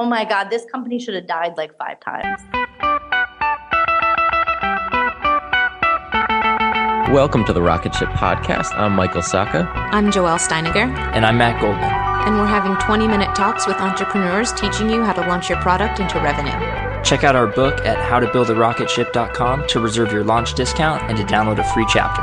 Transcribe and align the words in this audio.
Oh 0.00 0.04
my 0.04 0.24
God, 0.24 0.48
this 0.48 0.64
company 0.64 1.00
should 1.00 1.14
have 1.14 1.26
died 1.26 1.56
like 1.56 1.76
five 1.76 1.98
times. 1.98 2.40
Welcome 7.12 7.44
to 7.46 7.52
the 7.52 7.60
Rocket 7.60 7.92
Ship 7.96 8.08
Podcast. 8.10 8.72
I'm 8.78 8.92
Michael 8.92 9.22
Sacca. 9.22 9.66
I'm 9.74 10.12
Joelle 10.12 10.38
Steiniger. 10.38 10.86
And 11.14 11.26
I'm 11.26 11.36
Matt 11.36 11.60
Goldman. 11.60 11.82
And 11.82 12.38
we're 12.38 12.46
having 12.46 12.76
20 12.76 13.08
minute 13.08 13.34
talks 13.34 13.66
with 13.66 13.78
entrepreneurs 13.78 14.52
teaching 14.52 14.88
you 14.88 15.02
how 15.02 15.14
to 15.14 15.22
launch 15.22 15.48
your 15.48 15.60
product 15.62 15.98
into 15.98 16.20
revenue. 16.20 16.52
Check 17.02 17.24
out 17.24 17.34
our 17.34 17.48
book 17.48 17.84
at 17.84 17.98
howtobuildarocketship.com 17.98 19.66
to 19.66 19.80
reserve 19.80 20.12
your 20.12 20.22
launch 20.22 20.54
discount 20.54 21.02
and 21.10 21.18
to 21.18 21.24
download 21.24 21.58
a 21.58 21.64
free 21.74 21.86
chapter. 21.88 22.22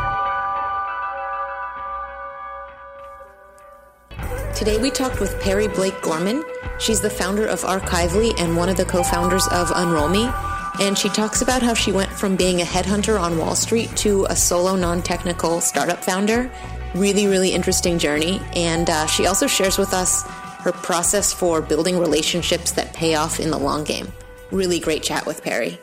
Today 4.54 4.78
we 4.78 4.90
talked 4.92 5.20
with 5.20 5.38
Perri 5.42 5.68
Blake 5.68 6.02
Gorman. 6.02 6.42
She's 6.80 7.02
the 7.02 7.10
founder 7.10 7.46
of 7.46 7.62
Archively 7.62 8.34
and 8.40 8.56
one 8.56 8.70
of 8.70 8.78
the 8.78 8.86
co 8.86 9.04
founders 9.04 9.48
of 9.48 9.72
Unroll 9.76 10.10
Me 10.10 10.30
and 10.80 10.98
she 10.98 11.08
talks 11.08 11.42
about 11.42 11.62
how 11.62 11.74
she 11.74 11.94
went 11.94 12.12
from 12.12 12.36
being 12.36 12.62
a 12.62 12.66
headhunter 12.66 13.20
on 13.20 13.38
Wall 13.38 13.56
Street 13.56 13.96
to 13.98 14.26
a 14.26 14.36
solo 14.36 14.76
non 14.76 15.02
technical 15.02 15.62
startup 15.62 16.04
founder. 16.04 16.52
Really, 16.94 17.28
really 17.28 17.54
interesting 17.54 17.98
journey. 17.98 18.42
And 18.56 18.90
uh, 18.90 19.06
she 19.06 19.26
also 19.26 19.48
shares 19.48 19.78
with 19.78 19.94
us 19.94 20.24
her 20.60 20.74
process 20.74 21.32
for 21.32 21.62
building 21.62 21.98
relationships 21.98 22.72
that 22.74 22.94
pay 22.94 23.16
off 23.16 23.40
in 23.40 23.52
the 23.52 23.58
long 23.58 23.84
game. 23.84 24.12
Really 24.52 24.80
great 24.80 25.04
chat 25.04 25.26
with 25.26 25.44
Perri. 25.44 25.80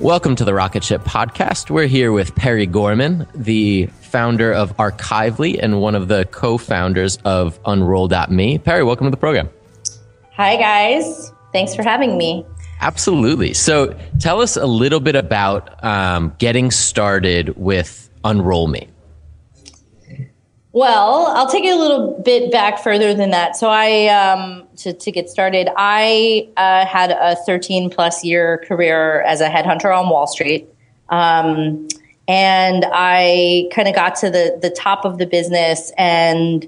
Welcome 0.00 0.34
to 0.36 0.44
the 0.44 0.52
Rocket 0.52 0.82
Ship 0.82 1.00
Podcast. 1.02 1.70
We're 1.70 1.86
here 1.86 2.10
with 2.10 2.34
Perri 2.34 2.66
Gorman, 2.66 3.28
the 3.32 3.86
founder 3.86 4.52
of 4.52 4.76
Archively 4.76 5.56
and 5.62 5.80
one 5.80 5.94
of 5.94 6.08
the 6.08 6.24
co 6.24 6.58
founders 6.58 7.18
of 7.24 7.60
Unroll.me. 7.64 8.58
Perri, 8.58 8.82
welcome 8.82 9.06
to 9.06 9.10
the 9.12 9.16
program. 9.16 9.48
Hi, 10.32 10.56
guys. 10.56 11.32
Thanks 11.52 11.76
for 11.76 11.84
having 11.84 12.18
me. 12.18 12.44
Absolutely. 12.80 13.54
So 13.54 13.96
tell 14.18 14.40
us 14.40 14.56
a 14.56 14.66
little 14.66 14.98
bit 14.98 15.14
about 15.14 15.82
um, 15.84 16.34
getting 16.38 16.72
started 16.72 17.56
with 17.56 18.10
Unroll 18.24 18.66
Me. 18.66 18.88
Well, 20.74 21.28
I'll 21.28 21.48
take 21.48 21.62
it 21.62 21.72
a 21.72 21.78
little 21.78 22.20
bit 22.24 22.50
back 22.50 22.82
further 22.82 23.14
than 23.14 23.30
that. 23.30 23.54
So 23.54 23.68
I, 23.70 24.08
um, 24.08 24.66
to, 24.78 24.92
to 24.92 25.12
get 25.12 25.30
started, 25.30 25.68
I 25.76 26.48
uh, 26.56 26.84
had 26.84 27.12
a 27.12 27.36
13 27.46 27.90
plus 27.90 28.24
year 28.24 28.58
career 28.66 29.22
as 29.22 29.40
a 29.40 29.48
headhunter 29.48 29.96
on 29.96 30.10
Wall 30.10 30.26
Street. 30.26 30.68
Um, 31.10 31.86
and 32.26 32.84
I 32.92 33.68
kind 33.72 33.86
of 33.86 33.94
got 33.94 34.16
to 34.16 34.30
the, 34.30 34.58
the 34.60 34.70
top 34.70 35.04
of 35.04 35.18
the 35.18 35.26
business 35.26 35.92
and 35.96 36.66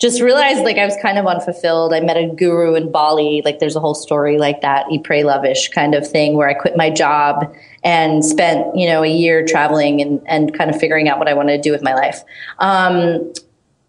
just 0.00 0.22
realized 0.22 0.64
like 0.64 0.78
I 0.78 0.86
was 0.86 0.96
kind 1.00 1.18
of 1.18 1.26
unfulfilled. 1.26 1.92
I 1.92 2.00
met 2.00 2.16
a 2.16 2.26
guru 2.26 2.74
in 2.74 2.90
Bali. 2.90 3.42
Like 3.44 3.58
there's 3.58 3.76
a 3.76 3.80
whole 3.80 3.94
story 3.94 4.38
like 4.38 4.62
that, 4.62 4.86
eat, 4.90 5.04
pray, 5.04 5.22
lovish 5.22 5.70
kind 5.70 5.94
of 5.94 6.08
thing 6.08 6.36
where 6.36 6.48
I 6.48 6.54
quit 6.54 6.74
my 6.74 6.88
job 6.88 7.54
and 7.84 8.24
spent, 8.24 8.74
you 8.74 8.88
know, 8.88 9.02
a 9.02 9.08
year 9.08 9.44
traveling 9.44 10.00
and, 10.00 10.22
and 10.26 10.56
kind 10.56 10.70
of 10.70 10.80
figuring 10.80 11.08
out 11.08 11.18
what 11.18 11.28
I 11.28 11.34
wanted 11.34 11.58
to 11.58 11.62
do 11.62 11.70
with 11.70 11.82
my 11.82 11.94
life. 11.94 12.22
Um, 12.58 13.30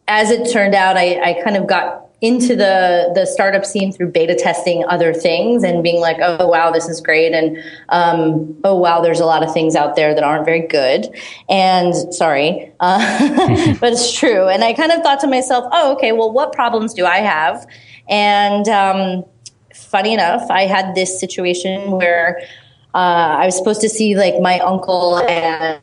as 0.09 0.31
it 0.31 0.51
turned 0.51 0.75
out, 0.75 0.97
I, 0.97 1.21
I 1.21 1.41
kind 1.43 1.55
of 1.55 1.65
got 1.65 2.10
into 2.21 2.55
the 2.55 3.11
the 3.15 3.25
startup 3.25 3.65
scene 3.65 3.91
through 3.91 4.11
beta 4.11 4.35
testing 4.35 4.85
other 4.87 5.11
things 5.11 5.63
and 5.63 5.81
being 5.81 5.99
like, 5.99 6.17
oh 6.21 6.47
wow, 6.47 6.71
this 6.71 6.87
is 6.87 7.01
great, 7.01 7.33
and 7.33 7.57
um, 7.89 8.55
oh 8.63 8.75
wow, 8.75 9.01
there's 9.01 9.19
a 9.19 9.25
lot 9.25 9.43
of 9.43 9.51
things 9.51 9.75
out 9.75 9.95
there 9.95 10.13
that 10.13 10.23
aren't 10.23 10.45
very 10.45 10.65
good. 10.67 11.07
And 11.49 11.95
sorry, 12.13 12.71
uh, 12.79 13.75
but 13.79 13.93
it's 13.93 14.13
true. 14.13 14.47
And 14.47 14.63
I 14.63 14.73
kind 14.73 14.91
of 14.91 15.01
thought 15.01 15.19
to 15.21 15.27
myself, 15.27 15.65
oh 15.71 15.93
okay, 15.93 16.11
well, 16.11 16.31
what 16.31 16.53
problems 16.53 16.93
do 16.93 17.05
I 17.05 17.17
have? 17.17 17.65
And 18.07 18.67
um, 18.69 19.25
funny 19.73 20.13
enough, 20.13 20.49
I 20.51 20.67
had 20.67 20.93
this 20.93 21.19
situation 21.19 21.91
where 21.91 22.39
uh, 22.93 23.37
I 23.39 23.45
was 23.45 23.57
supposed 23.57 23.81
to 23.81 23.89
see 23.89 24.15
like 24.15 24.39
my 24.41 24.59
uncle 24.59 25.17
and 25.17 25.81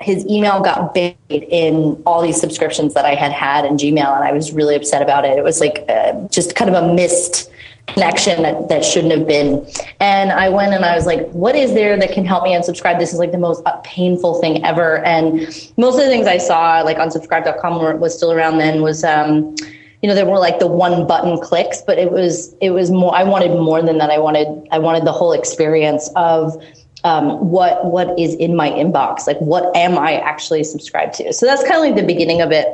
his 0.00 0.26
email 0.26 0.60
got 0.60 0.94
buried 0.94 1.16
in 1.30 2.02
all 2.06 2.22
these 2.22 2.40
subscriptions 2.40 2.94
that 2.94 3.04
I 3.04 3.14
had 3.14 3.32
had 3.32 3.64
in 3.64 3.76
Gmail, 3.76 4.16
and 4.16 4.24
I 4.24 4.32
was 4.32 4.52
really 4.52 4.74
upset 4.74 5.02
about 5.02 5.24
it. 5.24 5.38
It 5.38 5.44
was 5.44 5.60
like 5.60 5.84
uh, 5.88 6.26
just 6.28 6.54
kind 6.54 6.74
of 6.74 6.82
a 6.82 6.94
missed 6.94 7.50
connection 7.86 8.42
that, 8.42 8.68
that 8.68 8.84
shouldn't 8.84 9.12
have 9.12 9.26
been. 9.26 9.66
And 10.00 10.32
I 10.32 10.48
went 10.48 10.74
and 10.74 10.84
I 10.84 10.94
was 10.94 11.06
like, 11.06 11.28
what 11.30 11.54
is 11.54 11.72
there 11.74 11.96
that 11.96 12.12
can 12.12 12.24
help 12.24 12.42
me 12.44 12.52
unsubscribe? 12.52 12.98
This 12.98 13.12
is 13.12 13.18
like 13.18 13.32
the 13.32 13.38
most 13.38 13.64
painful 13.84 14.40
thing 14.40 14.64
ever. 14.64 14.98
And 15.04 15.40
most 15.76 15.94
of 15.94 16.04
the 16.04 16.08
things 16.08 16.26
I 16.26 16.38
saw, 16.38 16.80
like 16.82 16.96
unsubscribe.com 16.96 18.00
was 18.00 18.16
still 18.16 18.32
around 18.32 18.58
then, 18.58 18.82
was, 18.82 19.04
um, 19.04 19.54
you 20.02 20.08
know, 20.08 20.14
there 20.14 20.26
were 20.26 20.38
like 20.38 20.58
the 20.58 20.66
one 20.66 21.06
button 21.06 21.38
clicks, 21.38 21.80
but 21.80 21.98
it 21.98 22.10
was, 22.10 22.54
it 22.60 22.70
was 22.70 22.90
more, 22.90 23.14
I 23.14 23.22
wanted 23.22 23.52
more 23.52 23.80
than 23.82 23.98
that. 23.98 24.10
I 24.10 24.18
wanted, 24.18 24.48
I 24.72 24.78
wanted 24.78 25.04
the 25.04 25.12
whole 25.12 25.32
experience 25.32 26.10
of 26.16 26.60
um, 27.06 27.50
what 27.50 27.84
what 27.84 28.18
is 28.18 28.34
in 28.34 28.56
my 28.56 28.68
inbox? 28.68 29.28
Like 29.28 29.38
what 29.38 29.74
am 29.76 29.96
i 29.96 30.18
actually 30.18 30.64
subscribed 30.64 31.14
to? 31.14 31.32
So 31.32 31.46
that's 31.46 31.62
kind 31.62 31.76
of 31.76 31.82
like 31.82 31.94
the 31.94 32.06
beginning 32.06 32.40
of 32.42 32.50
it. 32.50 32.66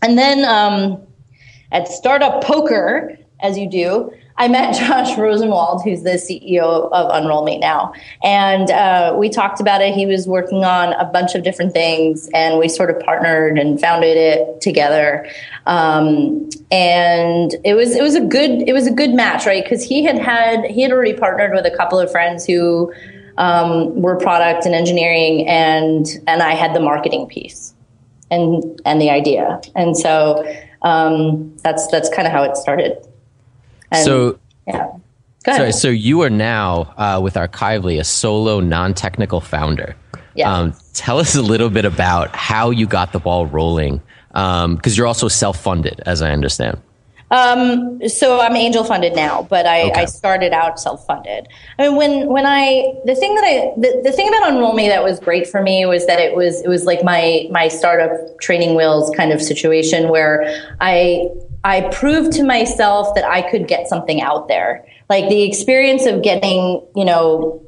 And 0.00 0.16
then 0.16 0.44
um, 0.44 1.02
at 1.72 1.88
startup 1.88 2.44
poker 2.44 3.18
as 3.40 3.56
you 3.56 3.70
do 3.70 4.12
i 4.36 4.48
met 4.48 4.74
josh 4.78 5.16
rosenthal 5.16 5.80
who's 5.80 6.02
the 6.02 6.10
ceo 6.10 6.90
of 6.92 7.10
unroll 7.12 7.44
me 7.44 7.58
now. 7.58 7.92
And 8.22 8.70
uh, 8.70 9.14
we 9.18 9.28
talked 9.28 9.60
about 9.60 9.80
it. 9.80 9.94
He 9.94 10.06
was 10.06 10.26
working 10.26 10.64
on 10.64 10.92
a 10.94 11.04
bunch 11.04 11.34
of 11.34 11.42
different 11.42 11.72
things 11.72 12.28
and 12.34 12.58
we 12.58 12.68
sort 12.68 12.90
of 12.90 13.00
partnered 13.00 13.58
and 13.58 13.80
founded 13.80 14.16
it 14.16 14.60
together. 14.60 15.28
Um, 15.66 16.48
and 16.70 17.54
it 17.64 17.74
was 17.74 17.94
it 17.94 18.02
was 18.02 18.14
a 18.14 18.20
good 18.20 18.62
it 18.68 18.72
was 18.72 18.86
a 18.86 18.92
good 18.92 19.10
match 19.10 19.46
right? 19.46 19.64
Because 19.64 19.82
he 19.82 20.04
had 20.04 20.18
had 20.18 20.64
he 20.64 20.82
had 20.82 20.92
already 20.92 21.14
partnered 21.14 21.52
with 21.52 21.66
a 21.66 21.76
couple 21.76 21.98
of 21.98 22.10
friends 22.10 22.44
who 22.46 22.92
um, 23.38 24.02
were 24.02 24.16
product 24.16 24.66
and 24.66 24.74
engineering, 24.74 25.48
and 25.48 26.06
and 26.26 26.42
I 26.42 26.54
had 26.54 26.74
the 26.74 26.80
marketing 26.80 27.26
piece 27.26 27.72
and 28.30 28.78
and 28.84 29.00
the 29.00 29.10
idea, 29.10 29.60
and 29.74 29.96
so 29.96 30.44
um, 30.82 31.56
that's 31.62 31.86
that's 31.86 32.10
kind 32.10 32.28
of 32.28 32.32
how 32.32 32.42
it 32.42 32.56
started. 32.56 32.98
And, 33.90 34.04
so 34.04 34.38
yeah. 34.66 34.88
Sorry, 35.46 35.72
so 35.72 35.88
you 35.88 36.20
are 36.20 36.28
now 36.28 36.92
uh, 36.98 37.20
with 37.22 37.34
Archively 37.34 37.98
a 37.98 38.04
solo, 38.04 38.60
non-technical 38.60 39.40
founder. 39.40 39.96
Yeah. 40.34 40.52
Um, 40.52 40.74
tell 40.92 41.18
us 41.18 41.34
a 41.36 41.40
little 41.40 41.70
bit 41.70 41.86
about 41.86 42.36
how 42.36 42.68
you 42.68 42.86
got 42.86 43.12
the 43.12 43.18
ball 43.18 43.46
rolling, 43.46 44.02
because 44.28 44.64
um, 44.64 44.78
you're 44.84 45.06
also 45.06 45.28
self-funded, 45.28 46.02
as 46.04 46.20
I 46.20 46.32
understand. 46.32 46.78
Um, 47.30 48.08
so 48.08 48.40
I'm 48.40 48.56
angel 48.56 48.84
funded 48.84 49.14
now, 49.14 49.46
but 49.50 49.66
I, 49.66 49.90
okay. 49.90 50.02
I 50.02 50.04
started 50.06 50.52
out 50.52 50.80
self 50.80 51.04
funded. 51.06 51.48
I 51.78 51.88
mean, 51.88 51.96
when 51.96 52.28
when 52.28 52.46
I 52.46 52.94
the 53.04 53.14
thing 53.14 53.34
that 53.34 53.44
I 53.44 53.72
the, 53.76 54.00
the 54.04 54.12
thing 54.12 54.28
about 54.28 54.50
Unroll 54.50 54.74
Me 54.74 54.88
that 54.88 55.04
was 55.04 55.20
great 55.20 55.46
for 55.46 55.62
me 55.62 55.84
was 55.84 56.06
that 56.06 56.20
it 56.20 56.34
was 56.34 56.62
it 56.62 56.68
was 56.68 56.84
like 56.84 57.04
my 57.04 57.46
my 57.50 57.68
startup 57.68 58.38
training 58.40 58.74
wheels 58.76 59.14
kind 59.16 59.32
of 59.32 59.42
situation 59.42 60.08
where 60.08 60.44
I 60.80 61.28
I 61.64 61.82
proved 61.92 62.32
to 62.34 62.44
myself 62.44 63.14
that 63.14 63.24
I 63.24 63.42
could 63.50 63.68
get 63.68 63.88
something 63.88 64.22
out 64.22 64.48
there. 64.48 64.86
Like 65.10 65.28
the 65.28 65.42
experience 65.42 66.06
of 66.06 66.22
getting 66.22 66.82
you 66.96 67.04
know 67.04 67.62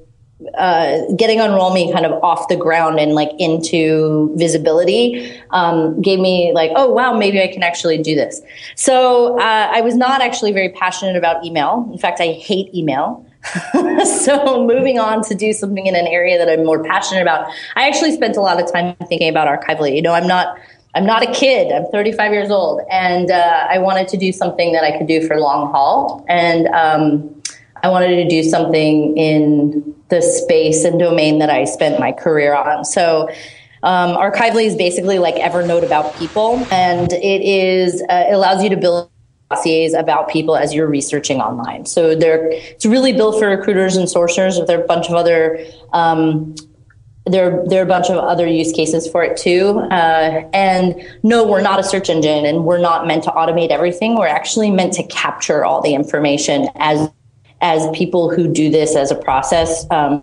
uh, 0.57 1.01
getting 1.17 1.41
Unroll 1.41 1.73
Me 1.75 1.93
kind 1.93 2.07
of 2.07 2.13
off 2.23 2.49
the 2.49 2.57
ground 2.57 2.99
and 2.99 3.15
like 3.15 3.31
into 3.39 4.35
visibility 4.37 5.39
um, 5.51 6.01
gave 6.01 6.19
me 6.19 6.53
like, 6.55 6.71
oh 6.77 6.91
wow, 6.91 7.17
maybe 7.17 7.43
I 7.43 7.49
can 7.49 7.63
actually 7.63 7.99
do 7.99 8.15
this. 8.15 8.41
So 8.75 9.39
uh, 9.39 9.71
I 9.73 9.81
was 9.83 9.97
not 9.97 10.23
actually 10.23 10.53
very 10.53 10.71
passionate 10.71 11.17
about 11.17 11.45
email. 11.45 11.89
In 11.93 11.99
fact, 11.99 12.21
I 12.21 12.33
hate 12.33 12.75
email. 12.75 13.27
so 14.23 14.67
moving 14.67 14.99
on 14.99 15.23
to 15.25 15.35
do 15.35 15.53
something 15.53 15.87
in 15.87 15.95
an 15.95 16.07
area 16.07 16.39
that 16.39 16.49
I'm 16.49 16.65
more 16.65 16.83
passionate 16.85 17.23
about, 17.23 17.51
I 17.77 17.89
actually 17.89 18.13
spent 18.13 18.37
a 18.37 18.41
lot 18.41 18.61
of 18.61 18.71
time 18.71 18.95
thinking 19.09 19.29
about 19.29 19.49
Archively. 19.49 19.95
You 19.95 20.03
know, 20.03 20.13
I'm 20.13 20.27
not. 20.27 20.59
I'm 20.93 21.07
not 21.07 21.23
a 21.23 21.31
kid. 21.33 21.71
I'm 21.71 21.87
35 21.93 22.33
years 22.33 22.51
old, 22.51 22.81
and 22.91 23.31
uh, 23.31 23.69
I 23.71 23.79
wanted 23.79 24.09
to 24.09 24.17
do 24.17 24.33
something 24.33 24.73
that 24.73 24.83
I 24.83 24.99
could 24.99 25.07
do 25.07 25.25
for 25.25 25.39
long 25.39 25.71
haul. 25.71 26.25
And 26.29 26.67
um, 26.67 27.43
I 27.85 27.89
wanted 27.89 28.17
to 28.17 28.29
do 28.29 28.43
something 28.43 29.17
in 29.17 29.95
the 30.11 30.21
space 30.23 30.85
and 30.85 30.99
domain 30.99 31.39
that 31.39 31.51
I 31.51 31.65
spent 31.65 31.99
my 31.99 32.12
career 32.12 32.55
on. 32.55 32.85
So, 32.85 33.29
um, 33.83 34.17
Archively 34.17 34.65
is 34.67 34.77
basically 34.77 35.19
like 35.19 35.37
Evernote 35.37 35.85
about 35.85 36.15
people, 36.17 36.67
and 36.71 37.12
it 37.12 37.43
is 37.43 38.03
uh, 38.03 38.27
it 38.29 38.35
allows 38.35 38.62
you 38.62 38.69
to 38.69 38.77
build 38.77 39.11
dossiers 39.51 39.95
about 39.95 40.29
people 40.29 40.57
as 40.57 40.75
you're 40.75 40.87
researching 40.87 41.41
online. 41.41 41.87
So 41.87 42.15
they're 42.15 42.51
it's 42.51 42.87
really 42.87 43.12
built 43.12 43.39
for 43.39 43.49
recruiters 43.49 43.97
and 43.97 44.07
sourcers. 44.07 44.65
There 44.67 44.79
are 44.79 44.83
a 44.83 44.87
bunch 44.87 45.09
of 45.09 45.15
other 45.15 45.65
um, 45.93 46.55
there, 47.27 47.62
there 47.67 47.81
are 47.81 47.85
a 47.85 47.89
bunch 47.89 48.11
of 48.11 48.17
other 48.17 48.47
use 48.47 48.73
cases 48.73 49.09
for 49.09 49.23
it 49.23 49.37
too. 49.37 49.79
Uh, 49.91 50.49
and 50.53 50.95
no, 51.23 51.47
we're 51.47 51.61
not 51.61 51.79
a 51.79 51.85
search 51.85 52.09
engine 52.09 52.47
and 52.47 52.65
we're 52.65 52.81
not 52.81 53.07
meant 53.07 53.25
to 53.25 53.31
automate 53.31 53.69
everything. 53.69 54.17
We're 54.17 54.27
actually 54.27 54.71
meant 54.71 54.95
to 54.95 55.03
capture 55.05 55.65
all 55.65 55.81
the 55.81 55.95
information 55.95 56.69
as 56.77 57.11
as 57.61 57.89
people 57.97 58.35
who 58.35 58.53
do 58.53 58.71
this 58.71 58.97
as 58.97 59.11
a 59.11 59.17
process. 59.17 59.87
Um, 59.91 60.23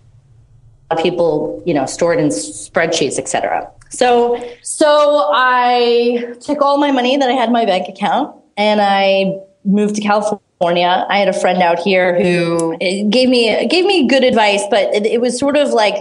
people, 0.96 1.62
you 1.66 1.74
know, 1.74 1.84
store 1.84 2.14
it 2.14 2.20
in 2.20 2.28
spreadsheets, 2.28 3.18
etc. 3.18 3.70
So, 3.90 4.42
so 4.62 5.28
I 5.32 6.34
took 6.40 6.62
all 6.62 6.78
my 6.78 6.90
money 6.90 7.16
that 7.16 7.28
I 7.28 7.32
had 7.32 7.48
in 7.48 7.52
my 7.52 7.64
bank 7.64 7.88
account 7.88 8.34
and 8.56 8.80
I 8.80 9.38
moved 9.64 9.96
to 9.96 10.00
California. 10.00 11.06
I 11.08 11.18
had 11.18 11.28
a 11.28 11.32
friend 11.32 11.62
out 11.62 11.78
here 11.78 12.20
who 12.20 12.76
gave 12.78 13.28
me 13.28 13.66
gave 13.68 13.84
me 13.84 14.08
good 14.08 14.24
advice, 14.24 14.62
but 14.70 14.92
it, 14.94 15.06
it 15.06 15.20
was 15.20 15.38
sort 15.38 15.56
of 15.56 15.70
like 15.70 15.94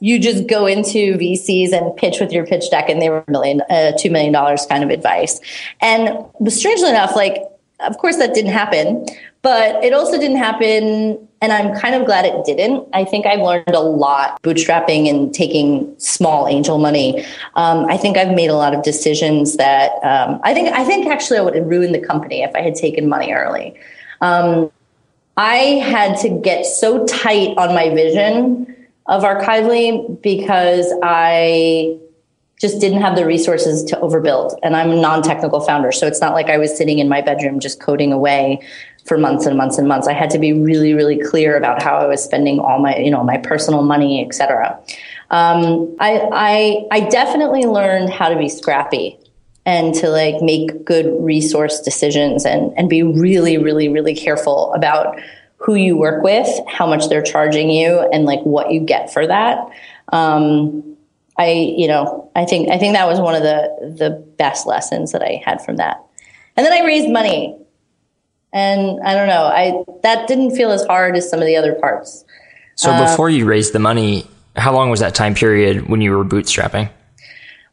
you 0.00 0.18
just 0.18 0.46
go 0.46 0.66
into 0.66 1.16
VCs 1.16 1.72
and 1.72 1.94
pitch 1.96 2.20
with 2.20 2.30
your 2.30 2.46
pitch 2.46 2.70
deck, 2.70 2.88
and 2.88 3.02
they 3.02 3.10
were 3.10 3.24
a 3.26 3.30
million, 3.30 3.62
uh, 3.68 3.92
two 3.98 4.10
million 4.10 4.32
dollars 4.32 4.64
kind 4.66 4.84
of 4.84 4.90
advice. 4.90 5.40
And 5.80 6.24
strangely 6.48 6.88
enough, 6.88 7.16
like 7.16 7.42
of 7.80 7.98
course 7.98 8.16
that 8.16 8.34
didn't 8.34 8.52
happen. 8.52 9.06
But 9.42 9.82
it 9.82 9.94
also 9.94 10.18
didn't 10.18 10.36
happen, 10.36 11.26
and 11.40 11.52
I'm 11.52 11.74
kind 11.74 11.94
of 11.94 12.04
glad 12.04 12.26
it 12.26 12.44
didn't. 12.44 12.86
I 12.92 13.04
think 13.04 13.24
I've 13.24 13.40
learned 13.40 13.74
a 13.74 13.80
lot 13.80 14.40
bootstrapping 14.42 15.08
and 15.08 15.32
taking 15.32 15.94
small 15.98 16.46
angel 16.46 16.76
money. 16.76 17.24
Um, 17.54 17.86
I 17.86 17.96
think 17.96 18.18
I've 18.18 18.34
made 18.34 18.50
a 18.50 18.56
lot 18.56 18.74
of 18.74 18.82
decisions 18.82 19.56
that 19.56 19.92
um, 20.04 20.40
I 20.44 20.52
think 20.52 20.68
I 20.68 20.84
think 20.84 21.06
actually 21.06 21.38
I 21.38 21.42
would 21.42 21.54
have 21.54 21.66
ruined 21.66 21.94
the 21.94 22.06
company 22.06 22.42
if 22.42 22.54
I 22.54 22.60
had 22.60 22.74
taken 22.74 23.08
money 23.08 23.32
early. 23.32 23.78
Um, 24.20 24.70
I 25.38 25.56
had 25.56 26.18
to 26.18 26.28
get 26.28 26.66
so 26.66 27.06
tight 27.06 27.56
on 27.56 27.74
my 27.74 27.88
vision 27.94 28.76
of 29.06 29.22
Archively 29.22 30.20
because 30.20 30.92
I 31.02 31.98
just 32.60 32.78
didn't 32.78 33.00
have 33.00 33.16
the 33.16 33.24
resources 33.24 33.82
to 33.84 33.96
overbuild. 33.96 34.58
And 34.62 34.76
I'm 34.76 34.90
a 34.90 34.96
non 34.96 35.22
technical 35.22 35.60
founder. 35.60 35.92
So 35.92 36.06
it's 36.06 36.20
not 36.20 36.34
like 36.34 36.50
I 36.50 36.58
was 36.58 36.76
sitting 36.76 36.98
in 36.98 37.08
my 37.08 37.22
bedroom 37.22 37.58
just 37.58 37.80
coding 37.80 38.12
away 38.12 38.60
for 39.10 39.18
months 39.18 39.44
and 39.44 39.56
months 39.56 39.76
and 39.76 39.88
months. 39.88 40.06
I 40.06 40.12
had 40.12 40.30
to 40.30 40.38
be 40.38 40.52
really, 40.52 40.94
really 40.94 41.18
clear 41.18 41.56
about 41.56 41.82
how 41.82 41.96
I 41.98 42.06
was 42.06 42.22
spending 42.22 42.60
all 42.60 42.78
my, 42.78 42.96
you 42.96 43.10
know, 43.10 43.24
my 43.24 43.38
personal 43.38 43.82
money, 43.82 44.24
et 44.24 44.32
cetera. 44.32 44.78
Um, 45.30 45.96
I, 45.98 46.28
I, 46.32 46.86
I 46.92 47.00
definitely 47.08 47.64
learned 47.64 48.10
how 48.10 48.28
to 48.28 48.38
be 48.38 48.48
scrappy 48.48 49.18
and 49.66 49.92
to 49.96 50.10
like 50.10 50.40
make 50.42 50.84
good 50.84 51.06
resource 51.18 51.80
decisions 51.80 52.46
and, 52.46 52.72
and 52.78 52.88
be 52.88 53.02
really, 53.02 53.58
really, 53.58 53.88
really 53.88 54.14
careful 54.14 54.72
about 54.74 55.20
who 55.56 55.74
you 55.74 55.96
work 55.96 56.22
with, 56.22 56.48
how 56.68 56.86
much 56.86 57.08
they're 57.08 57.20
charging 57.34 57.68
you, 57.68 57.98
and 58.12 58.26
like 58.26 58.42
what 58.42 58.70
you 58.70 58.80
get 58.80 59.12
for 59.12 59.26
that. 59.26 59.58
Um, 60.12 60.96
I, 61.36 61.74
you 61.76 61.88
know, 61.88 62.30
I 62.36 62.44
think 62.44 62.70
I 62.70 62.78
think 62.78 62.94
that 62.94 63.08
was 63.08 63.18
one 63.18 63.34
of 63.34 63.42
the 63.42 63.96
the 63.98 64.10
best 64.38 64.68
lessons 64.68 65.10
that 65.12 65.22
I 65.22 65.42
had 65.44 65.64
from 65.64 65.76
that. 65.78 65.96
And 66.56 66.64
then 66.64 66.72
I 66.72 66.86
raised 66.86 67.10
money 67.10 67.56
and 68.52 69.00
I 69.04 69.14
don't 69.14 69.28
know, 69.28 69.44
I 69.44 69.84
that 70.02 70.28
didn't 70.28 70.56
feel 70.56 70.70
as 70.70 70.84
hard 70.86 71.16
as 71.16 71.28
some 71.28 71.40
of 71.40 71.46
the 71.46 71.56
other 71.56 71.74
parts. 71.74 72.24
So 72.74 72.90
um, 72.90 73.04
before 73.04 73.30
you 73.30 73.44
raised 73.44 73.72
the 73.72 73.78
money, 73.78 74.26
how 74.56 74.72
long 74.72 74.90
was 74.90 75.00
that 75.00 75.14
time 75.14 75.34
period 75.34 75.88
when 75.88 76.00
you 76.00 76.16
were 76.16 76.24
bootstrapping? 76.24 76.90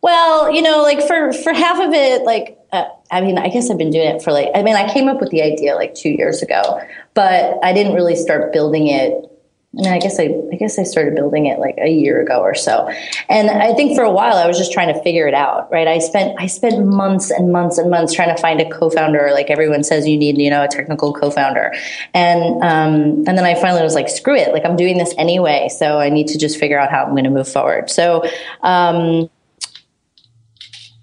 Well, 0.02 0.52
you 0.54 0.62
know, 0.62 0.82
like 0.84 1.02
for 1.08 1.34
for 1.34 1.54
half 1.54 1.80
of 1.80 1.94
it, 1.94 2.24
like 2.24 2.58
uh, 2.72 2.86
I 3.10 3.22
mean, 3.22 3.38
I 3.38 3.50
guess 3.50 3.70
I've 3.70 3.78
been 3.78 3.90
doing 3.90 4.08
it 4.08 4.22
for 4.22 4.32
like 4.32 4.50
I 4.54 4.62
mean, 4.62 4.76
I 4.76 4.92
came 4.92 5.08
up 5.08 5.20
with 5.20 5.32
the 5.32 5.42
idea 5.42 5.76
like 5.76 5.96
two 5.96 6.10
years 6.10 6.42
ago, 6.42 6.82
but 7.14 7.58
I 7.64 7.74
didn't 7.74 7.94
really 7.94 8.16
start 8.16 8.54
building 8.54 8.88
it 8.88 9.32
I 9.78 9.82
mean, 9.82 9.94
I 9.94 10.00
guess 10.00 10.20
I, 10.20 10.34
I 10.52 10.56
guess 10.56 10.80
I 10.80 10.84
started 10.84 11.14
building 11.14 11.46
it 11.46 11.60
like 11.60 11.76
a 11.78 11.88
year 11.88 12.20
ago 12.20 12.40
or 12.40 12.56
so. 12.56 12.92
And 13.30 13.50
I 13.50 13.74
think 13.76 13.96
for 13.96 14.04
a 14.04 14.12
while 14.12 14.36
I 14.36 14.48
was 14.48 14.58
just 14.58 14.72
trying 14.72 14.92
to 14.92 15.00
figure 15.04 15.28
it 15.28 15.36
out, 15.36 15.72
right? 15.72 15.88
I 15.88 16.00
spent, 16.00 16.36
I 16.40 16.48
spent 16.48 16.84
months 16.84 17.30
and 17.30 17.52
months 17.52 17.78
and 17.78 17.92
months 17.92 18.14
trying 18.14 18.36
to 18.36 18.42
find 18.42 18.60
a 18.60 18.68
co-founder. 18.68 19.30
Like 19.34 19.52
everyone 19.52 19.84
says 19.84 20.08
you 20.08 20.18
need, 20.18 20.40
you 20.40 20.50
know, 20.50 20.64
a 20.64 20.68
technical 20.68 21.14
co-founder. 21.14 21.74
And, 22.16 22.64
um, 22.64 23.24
and 23.28 23.38
then 23.38 23.46
I 23.46 23.54
finally 23.54 23.84
was 23.84 23.94
like, 23.94 24.10
screw 24.10 24.36
it. 24.36 24.52
Like 24.52 24.66
I'm 24.66 24.78
doing 24.78 24.98
this 24.98 25.14
anyway. 25.16 25.70
So 25.70 26.00
I 26.00 26.10
need 26.10 26.30
to 26.30 26.40
just 26.40 26.60
figure 26.60 26.80
out 26.80 26.90
how 26.90 27.04
I'm 27.04 27.12
going 27.12 27.26
to 27.26 27.30
move 27.30 27.48
forward. 27.48 27.92
So, 27.92 28.24
um, 28.64 29.30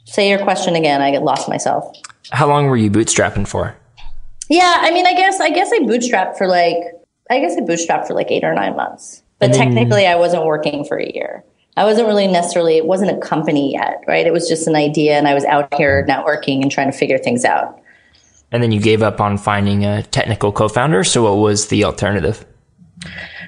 say 0.04 0.30
your 0.30 0.40
question 0.40 0.74
again. 0.74 1.00
I 1.00 1.12
get 1.12 1.22
lost 1.22 1.48
myself. 1.48 1.96
How 2.32 2.48
long 2.48 2.66
were 2.66 2.76
you 2.76 2.90
bootstrapping 2.90 3.46
for? 3.46 3.76
Yeah. 4.48 4.78
I 4.80 4.90
mean, 4.90 5.06
I 5.06 5.14
guess, 5.14 5.40
I 5.40 5.50
guess 5.50 5.70
I 5.72 5.78
bootstrapped 5.78 6.38
for 6.38 6.48
like, 6.48 6.78
I 7.30 7.40
guess 7.40 7.56
I 7.56 7.60
bootstrapped 7.60 8.06
for 8.06 8.14
like 8.14 8.30
eight 8.30 8.44
or 8.44 8.54
nine 8.54 8.76
months. 8.76 9.22
But 9.38 9.52
then, 9.52 9.58
technically, 9.58 10.06
I 10.06 10.16
wasn't 10.16 10.44
working 10.44 10.84
for 10.84 10.98
a 10.98 11.10
year. 11.12 11.44
I 11.76 11.84
wasn't 11.84 12.06
really 12.06 12.28
necessarily, 12.28 12.76
it 12.76 12.86
wasn't 12.86 13.10
a 13.10 13.18
company 13.18 13.72
yet, 13.72 14.02
right? 14.06 14.26
It 14.26 14.32
was 14.32 14.48
just 14.48 14.68
an 14.68 14.76
idea, 14.76 15.18
and 15.18 15.26
I 15.26 15.34
was 15.34 15.44
out 15.44 15.74
here 15.74 16.06
networking 16.08 16.62
and 16.62 16.70
trying 16.70 16.90
to 16.90 16.96
figure 16.96 17.18
things 17.18 17.44
out. 17.44 17.80
And 18.52 18.62
then 18.62 18.70
you 18.70 18.80
gave 18.80 19.02
up 19.02 19.20
on 19.20 19.36
finding 19.36 19.84
a 19.84 20.04
technical 20.04 20.52
co 20.52 20.68
founder. 20.68 21.02
So, 21.02 21.24
what 21.24 21.42
was 21.42 21.68
the 21.68 21.84
alternative? 21.84 22.44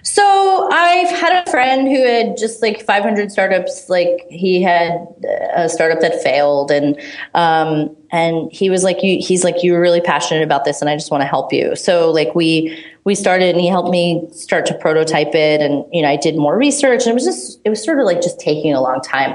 So 0.06 0.68
I've 0.70 1.10
had 1.10 1.44
a 1.44 1.50
friend 1.50 1.88
who 1.88 2.00
had 2.00 2.36
just 2.36 2.62
like 2.62 2.80
500 2.80 3.32
startups. 3.32 3.88
Like 3.88 4.24
he 4.30 4.62
had 4.62 5.04
a 5.52 5.68
startup 5.68 5.98
that 5.98 6.22
failed, 6.22 6.70
and 6.70 6.96
um, 7.34 7.94
and 8.12 8.48
he 8.52 8.70
was 8.70 8.84
like, 8.84 9.02
"You," 9.02 9.18
he's 9.20 9.42
like, 9.42 9.64
"You're 9.64 9.80
really 9.80 10.00
passionate 10.00 10.44
about 10.44 10.64
this, 10.64 10.80
and 10.80 10.88
I 10.88 10.94
just 10.94 11.10
want 11.10 11.22
to 11.22 11.26
help 11.26 11.52
you." 11.52 11.74
So 11.74 12.12
like 12.12 12.36
we 12.36 12.80
we 13.02 13.16
started, 13.16 13.50
and 13.50 13.60
he 13.60 13.66
helped 13.66 13.90
me 13.90 14.28
start 14.30 14.64
to 14.66 14.74
prototype 14.74 15.34
it, 15.34 15.60
and 15.60 15.84
you 15.92 16.02
know 16.02 16.08
I 16.08 16.16
did 16.16 16.36
more 16.36 16.56
research, 16.56 17.02
and 17.02 17.10
it 17.10 17.14
was 17.14 17.24
just 17.24 17.60
it 17.64 17.70
was 17.70 17.82
sort 17.82 17.98
of 17.98 18.06
like 18.06 18.22
just 18.22 18.38
taking 18.38 18.72
a 18.72 18.80
long 18.80 19.00
time. 19.00 19.32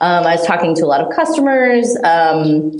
Um, 0.00 0.26
I 0.26 0.36
was 0.36 0.46
talking 0.46 0.74
to 0.74 0.84
a 0.84 0.86
lot 0.86 1.00
of 1.00 1.16
customers. 1.16 1.96
Um, 2.04 2.76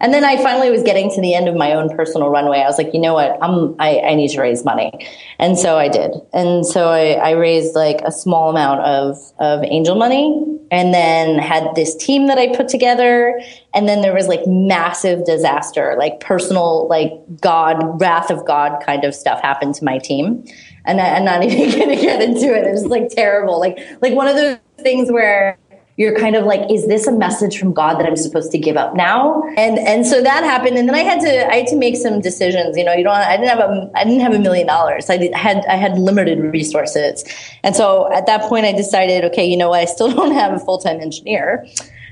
and 0.00 0.14
then 0.14 0.24
I 0.24 0.36
finally 0.36 0.70
was 0.70 0.82
getting 0.82 1.10
to 1.10 1.20
the 1.20 1.34
end 1.34 1.48
of 1.48 1.56
my 1.56 1.72
own 1.72 1.88
personal 1.88 2.28
runway. 2.30 2.60
I 2.60 2.66
was 2.66 2.78
like, 2.78 2.94
you 2.94 3.00
know 3.00 3.14
what? 3.14 3.36
I'm, 3.42 3.74
I, 3.80 4.00
I 4.00 4.14
need 4.14 4.28
to 4.28 4.40
raise 4.40 4.64
money. 4.64 4.92
And 5.38 5.58
so 5.58 5.76
I 5.76 5.88
did. 5.88 6.12
And 6.32 6.64
so 6.64 6.88
I, 6.88 7.12
I 7.14 7.30
raised 7.32 7.74
like 7.74 8.00
a 8.02 8.12
small 8.12 8.50
amount 8.50 8.82
of, 8.82 9.18
of 9.40 9.64
angel 9.64 9.96
money 9.96 10.40
and 10.70 10.94
then 10.94 11.38
had 11.38 11.74
this 11.74 11.96
team 11.96 12.28
that 12.28 12.38
I 12.38 12.54
put 12.54 12.68
together. 12.68 13.40
And 13.74 13.88
then 13.88 14.02
there 14.02 14.14
was 14.14 14.28
like 14.28 14.46
massive 14.46 15.24
disaster, 15.24 15.96
like 15.98 16.20
personal, 16.20 16.86
like 16.88 17.12
God, 17.40 18.00
wrath 18.00 18.30
of 18.30 18.46
God 18.46 18.80
kind 18.84 19.04
of 19.04 19.14
stuff 19.14 19.40
happened 19.40 19.74
to 19.76 19.84
my 19.84 19.98
team. 19.98 20.44
And 20.84 21.00
I, 21.00 21.16
I'm 21.16 21.24
not 21.24 21.42
even 21.42 21.76
going 21.76 21.96
to 21.96 22.02
get 22.02 22.22
into 22.22 22.54
it. 22.54 22.66
It 22.66 22.70
was 22.70 22.86
like 22.86 23.08
terrible. 23.08 23.58
Like, 23.58 23.78
like 24.00 24.14
one 24.14 24.28
of 24.28 24.36
those 24.36 24.58
things 24.80 25.10
where 25.10 25.58
you're 25.98 26.14
kind 26.16 26.36
of 26.36 26.44
like, 26.44 26.70
is 26.70 26.86
this 26.86 27.08
a 27.08 27.12
message 27.12 27.58
from 27.58 27.72
God 27.72 27.98
that 27.98 28.06
I'm 28.06 28.14
supposed 28.14 28.52
to 28.52 28.58
give 28.58 28.76
up 28.76 28.94
now? 28.94 29.42
And 29.56 29.80
and 29.80 30.06
so 30.06 30.22
that 30.22 30.44
happened, 30.44 30.78
and 30.78 30.88
then 30.88 30.94
I 30.94 31.00
had 31.00 31.20
to 31.20 31.52
I 31.52 31.56
had 31.56 31.66
to 31.66 31.76
make 31.76 31.96
some 31.96 32.20
decisions. 32.20 32.76
You 32.76 32.84
know, 32.84 32.92
you 32.92 33.02
don't 33.02 33.16
I 33.16 33.36
didn't 33.36 33.48
have 33.48 33.58
a 33.58 33.90
I 33.96 34.04
didn't 34.04 34.20
have 34.20 34.32
a 34.32 34.38
million 34.38 34.68
dollars. 34.68 35.10
I 35.10 35.36
had 35.36 35.66
I 35.66 35.74
had 35.74 35.98
limited 35.98 36.38
resources, 36.38 37.24
and 37.64 37.74
so 37.74 38.10
at 38.12 38.26
that 38.26 38.42
point 38.42 38.64
I 38.64 38.72
decided, 38.72 39.24
okay, 39.24 39.44
you 39.44 39.56
know 39.56 39.70
what, 39.70 39.80
I 39.80 39.86
still 39.86 40.10
don't 40.14 40.32
have 40.32 40.52
a 40.52 40.60
full 40.60 40.78
time 40.78 41.00
engineer. 41.00 41.66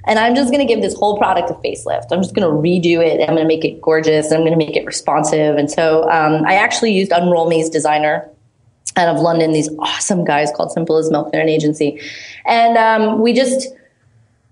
And 0.09 0.21
I'm 0.21 0.37
just 0.37 0.53
going 0.53 0.65
to 0.65 0.73
give 0.73 0.83
this 0.83 0.95
whole 0.95 1.19
product 1.19 1.51
a 1.51 1.55
facelift. 1.55 2.13
I'm 2.13 2.23
just 2.23 2.33
going 2.33 2.49
to 2.49 2.55
redo 2.55 3.05
it. 3.05 3.21
I'm 3.21 3.35
going 3.35 3.43
to 3.43 3.45
make 3.45 3.65
it 3.65 3.81
gorgeous. 3.81 4.31
I'm 4.31 4.43
going 4.43 4.53
to 4.53 4.57
make 4.57 4.77
it 4.77 4.87
responsive. 4.87 5.57
And 5.57 5.69
so 5.69 6.05
um, 6.05 6.45
I 6.47 6.55
actually 6.55 6.93
used 6.93 7.11
Unroll 7.11 7.49
Me's 7.49 7.69
designer 7.69 8.31
out 8.97 9.15
of 9.15 9.21
London, 9.21 9.53
these 9.53 9.69
awesome 9.79 10.25
guys 10.25 10.51
called 10.55 10.73
Simple 10.73 10.97
as 10.97 11.11
Milk. 11.11 11.33
They're 11.33 11.43
an 11.43 11.49
agency. 11.49 12.01
And 12.47 12.77
um, 12.77 13.21
we 13.21 13.33
just 13.33 13.69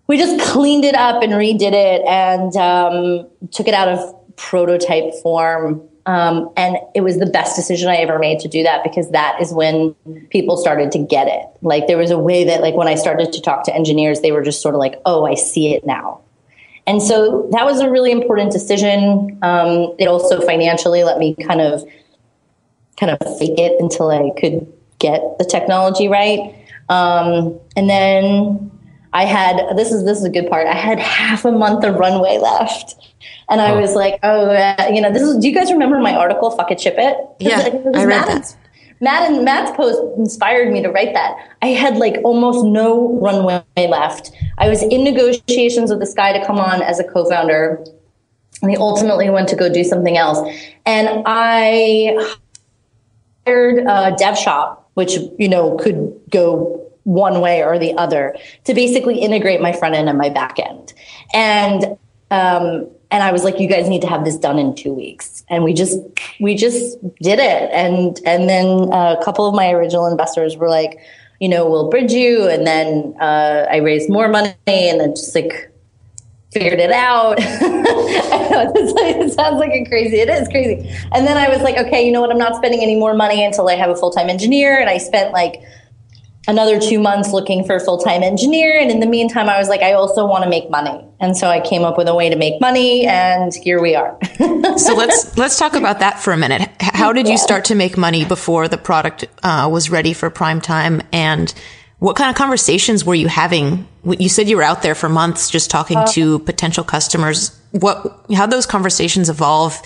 we 0.07 0.19
just 0.19 0.41
cleaned 0.53 0.85
it 0.85 0.95
up 0.95 1.23
and 1.23 1.33
redid 1.33 1.73
it 1.73 2.03
and 2.07 2.55
um, 2.57 3.27
took 3.51 3.69
it 3.69 3.75
out 3.75 3.89
of 3.89 4.37
prototype 4.37 5.15
form. 5.23 5.83
Um, 6.07 6.51
and 6.59 6.77
it 6.95 7.01
was 7.01 7.19
the 7.19 7.27
best 7.27 7.57
decision 7.57 7.89
I 7.89 7.97
ever 7.97 8.19
made 8.19 8.41
to 8.41 8.49
do 8.49 8.63
that 8.65 8.85
because 8.85 9.11
that 9.13 9.41
is 9.41 9.55
when 9.55 9.95
people 10.29 10.59
started 10.59 10.93
to 10.93 10.99
get 10.99 11.29
it. 11.29 11.47
Like 11.63 11.87
there 11.87 11.97
was 11.97 12.11
a 12.11 12.19
way 12.19 12.45
that 12.45 12.61
like 12.61 12.75
when 12.75 12.89
I 12.89 12.95
started 12.97 13.33
to 13.33 13.41
talk 13.41 13.65
to 13.65 13.75
engineers, 13.75 14.21
they 14.21 14.31
were 14.31 14.43
just 14.43 14.61
sort 14.61 14.75
of 14.75 14.81
like, 14.81 15.01
"Oh, 15.07 15.25
I 15.25 15.35
see 15.35 15.73
it 15.73 15.87
now." 15.87 16.21
And 16.87 17.03
so 17.03 17.49
that 17.53 17.65
was 17.65 17.81
a 17.81 17.91
really 17.91 18.13
important 18.13 18.53
decision. 18.53 19.39
Um, 19.41 19.95
it 19.99 20.07
also 20.07 20.43
financially 20.43 21.05
let 21.05 21.19
me 21.19 21.35
kind 21.37 21.63
of 21.63 21.83
kind 22.99 23.11
of 23.13 23.39
fake 23.39 23.59
it 23.59 23.81
until 23.81 24.11
I 24.11 24.31
could 24.39 24.67
get 24.99 25.21
the 25.39 25.45
technology 25.45 26.09
right. 26.09 26.55
Um, 26.89 27.59
and 27.77 27.89
then 27.89 28.71
I 29.13 29.25
had 29.25 29.77
this 29.77 29.93
is 29.93 30.05
this 30.05 30.19
is 30.19 30.25
a 30.25 30.31
good 30.31 30.49
part. 30.51 30.67
I 30.67 30.75
had 30.75 30.99
half 30.99 31.45
a 31.45 31.53
month 31.53 31.85
of 31.85 31.95
runway 31.97 32.39
left. 32.39 32.97
And 33.49 33.61
I 33.61 33.71
oh. 33.71 33.81
was 33.81 33.95
like, 33.95 34.19
oh, 34.23 34.51
uh, 34.51 34.91
you 34.93 35.01
know, 35.01 35.13
this 35.13 35.23
is. 35.23 35.39
Do 35.39 35.49
you 35.49 35.55
guys 35.55 35.71
remember 35.73 35.99
my 36.01 36.15
article? 36.15 36.51
Fuck 36.51 36.71
it, 36.71 36.81
ship 36.81 36.97
it. 36.99 37.17
Yeah, 37.39 37.69
I 37.95 38.05
read 38.05 38.27
that. 38.27 38.57
Matt 39.01 39.31
and 39.31 39.45
Matt's 39.45 39.71
post 39.77 40.01
inspired 40.17 40.73
me 40.73 40.83
to 40.83 40.89
write 40.89 41.13
that. 41.15 41.37
I 41.63 41.69
had 41.69 41.97
like 41.97 42.17
almost 42.25 42.65
no 42.65 43.19
runway 43.19 43.63
left. 43.77 44.31
I 44.59 44.69
was 44.69 44.83
in 44.83 45.05
negotiations 45.05 45.91
with 45.91 46.01
this 46.01 46.15
guy 46.15 46.33
to 46.33 46.45
come 46.47 46.59
on 46.59 46.81
as 46.83 46.99
a 46.99 47.05
co-founder, 47.05 47.85
and 48.63 48.71
he 48.71 48.77
ultimately 48.77 49.29
went 49.31 49.49
to 49.49 49.57
go 49.57 49.73
do 49.73 49.85
something 49.85 50.17
else. 50.17 50.39
And 50.87 51.23
I 51.27 52.37
hired 53.47 53.79
a 53.79 54.15
dev 54.17 54.39
shop, 54.39 54.91
which 54.95 55.17
you 55.39 55.49
know 55.49 55.77
could 55.77 56.21
go 56.31 56.81
one 57.05 57.41
way 57.41 57.63
or 57.63 57.79
the 57.79 57.93
other 57.95 58.35
to 58.65 58.75
basically 58.75 59.19
integrate 59.19 59.61
my 59.61 59.73
front 59.73 59.95
end 59.95 60.09
and 60.09 60.19
my 60.19 60.31
back 60.31 60.59
end. 60.59 60.93
And 61.33 61.99
um, 62.31 62.89
and 63.11 63.23
I 63.23 63.31
was 63.31 63.45
like, 63.45 63.61
you 63.61 63.69
guys 63.69 63.89
need 63.89 64.03
to 64.03 64.09
have 64.09 64.25
this 64.25 64.37
done 64.37 64.59
in 64.59 64.75
two 64.75 64.93
weeks. 64.93 65.45
And 65.49 65.63
we 65.63 65.73
just 65.73 66.01
we 66.41 66.55
just 66.57 66.99
did 67.19 67.39
it. 67.39 67.71
And 67.73 68.19
and 68.27 68.49
then 68.49 68.93
a 68.93 69.17
couple 69.23 69.47
of 69.47 69.55
my 69.55 69.71
original 69.71 70.07
investors 70.07 70.57
were 70.57 70.69
like, 70.69 70.99
you 71.39 71.49
know, 71.49 71.69
we'll 71.69 71.91
bridge 71.91 72.13
you. 72.13 72.49
And 72.49 72.67
then 72.67 73.15
uh, 73.21 73.67
I 73.71 73.77
raised 73.77 74.11
more 74.11 74.29
money, 74.29 74.55
and 74.67 75.01
then 75.01 75.11
just 75.11 75.35
like 75.35 75.71
figured 76.55 76.81
it 76.81 76.93
out. 76.93 77.37
it 77.41 79.33
sounds 79.33 79.59
like 79.59 79.73
a 79.73 79.85
crazy. 79.85 80.21
It 80.21 80.29
is 80.31 80.49
crazy. 80.49 80.89
And 81.13 81.27
then 81.27 81.37
I 81.37 81.49
was 81.49 81.61
like, 81.61 81.77
okay, 81.77 82.07
you 82.07 82.13
know 82.13 82.21
what? 82.21 82.31
I'm 82.31 82.39
not 82.39 82.57
spending 82.57 82.81
any 82.81 82.97
more 82.97 83.13
money 83.13 83.45
until 83.45 83.69
I 83.69 83.75
have 83.75 83.91
a 83.91 83.97
full 83.97 84.11
time 84.11 84.31
engineer. 84.31 84.81
And 84.81 84.89
I 84.89 84.99
spent 84.99 85.33
like 85.33 85.63
another 86.47 86.79
two 86.79 86.99
months 86.99 87.33
looking 87.33 87.65
for 87.65 87.77
a 87.77 87.81
full-time 87.81 88.23
engineer 88.23 88.79
and 88.79 88.91
in 88.91 89.01
the 89.01 89.07
meantime 89.07 89.49
i 89.49 89.59
was 89.59 89.69
like 89.69 89.81
i 89.81 89.93
also 89.93 90.27
want 90.27 90.45
to 90.45 90.51
make 90.51 90.69
money 90.69 91.03
and 91.21 91.37
so 91.37 91.49
i 91.49 91.59
came 91.61 91.85
up 91.85 91.97
with 91.97 92.07
a 92.07 92.15
way 92.15 92.29
to 92.29 92.37
make 92.37 92.61
money 92.61 93.07
and 93.07 93.55
here 93.55 93.81
we 93.81 93.95
are 93.95 94.19
so 94.77 94.95
let's 94.95 95.37
let's 95.39 95.59
talk 95.59 95.75
about 95.75 96.01
that 96.01 96.21
for 96.21 96.33
a 96.33 96.37
minute 96.37 96.69
how 96.81 97.13
did 97.13 97.27
you 97.27 97.39
start 97.39 97.65
to 97.65 97.75
make 97.75 97.97
money 97.97 98.25
before 98.25 98.69
the 98.69 98.77
product 98.77 99.25
uh, 99.43 99.69
was 99.73 99.89
ready 99.89 100.13
for 100.13 100.29
prime 100.29 100.61
time 100.61 101.01
and 101.13 101.55
what 102.05 102.17
kind 102.17 102.29
of 102.29 102.37
conversations 102.37 103.03
were 103.03 103.15
you 103.15 103.29
having 103.29 103.89
you 104.05 104.29
said 104.29 104.47
you 104.47 104.59
were 104.59 104.63
out 104.63 104.83
there 104.83 104.95
for 104.95 105.09
months 105.09 105.49
just 105.49 105.71
talking 105.71 105.97
uh, 105.97 106.07
to 106.07 106.39
potential 106.41 106.85
customers 106.85 107.59
what 107.73 108.25
how 108.35 108.45
those 108.45 108.67
conversations 108.67 109.31
evolve 109.31 109.81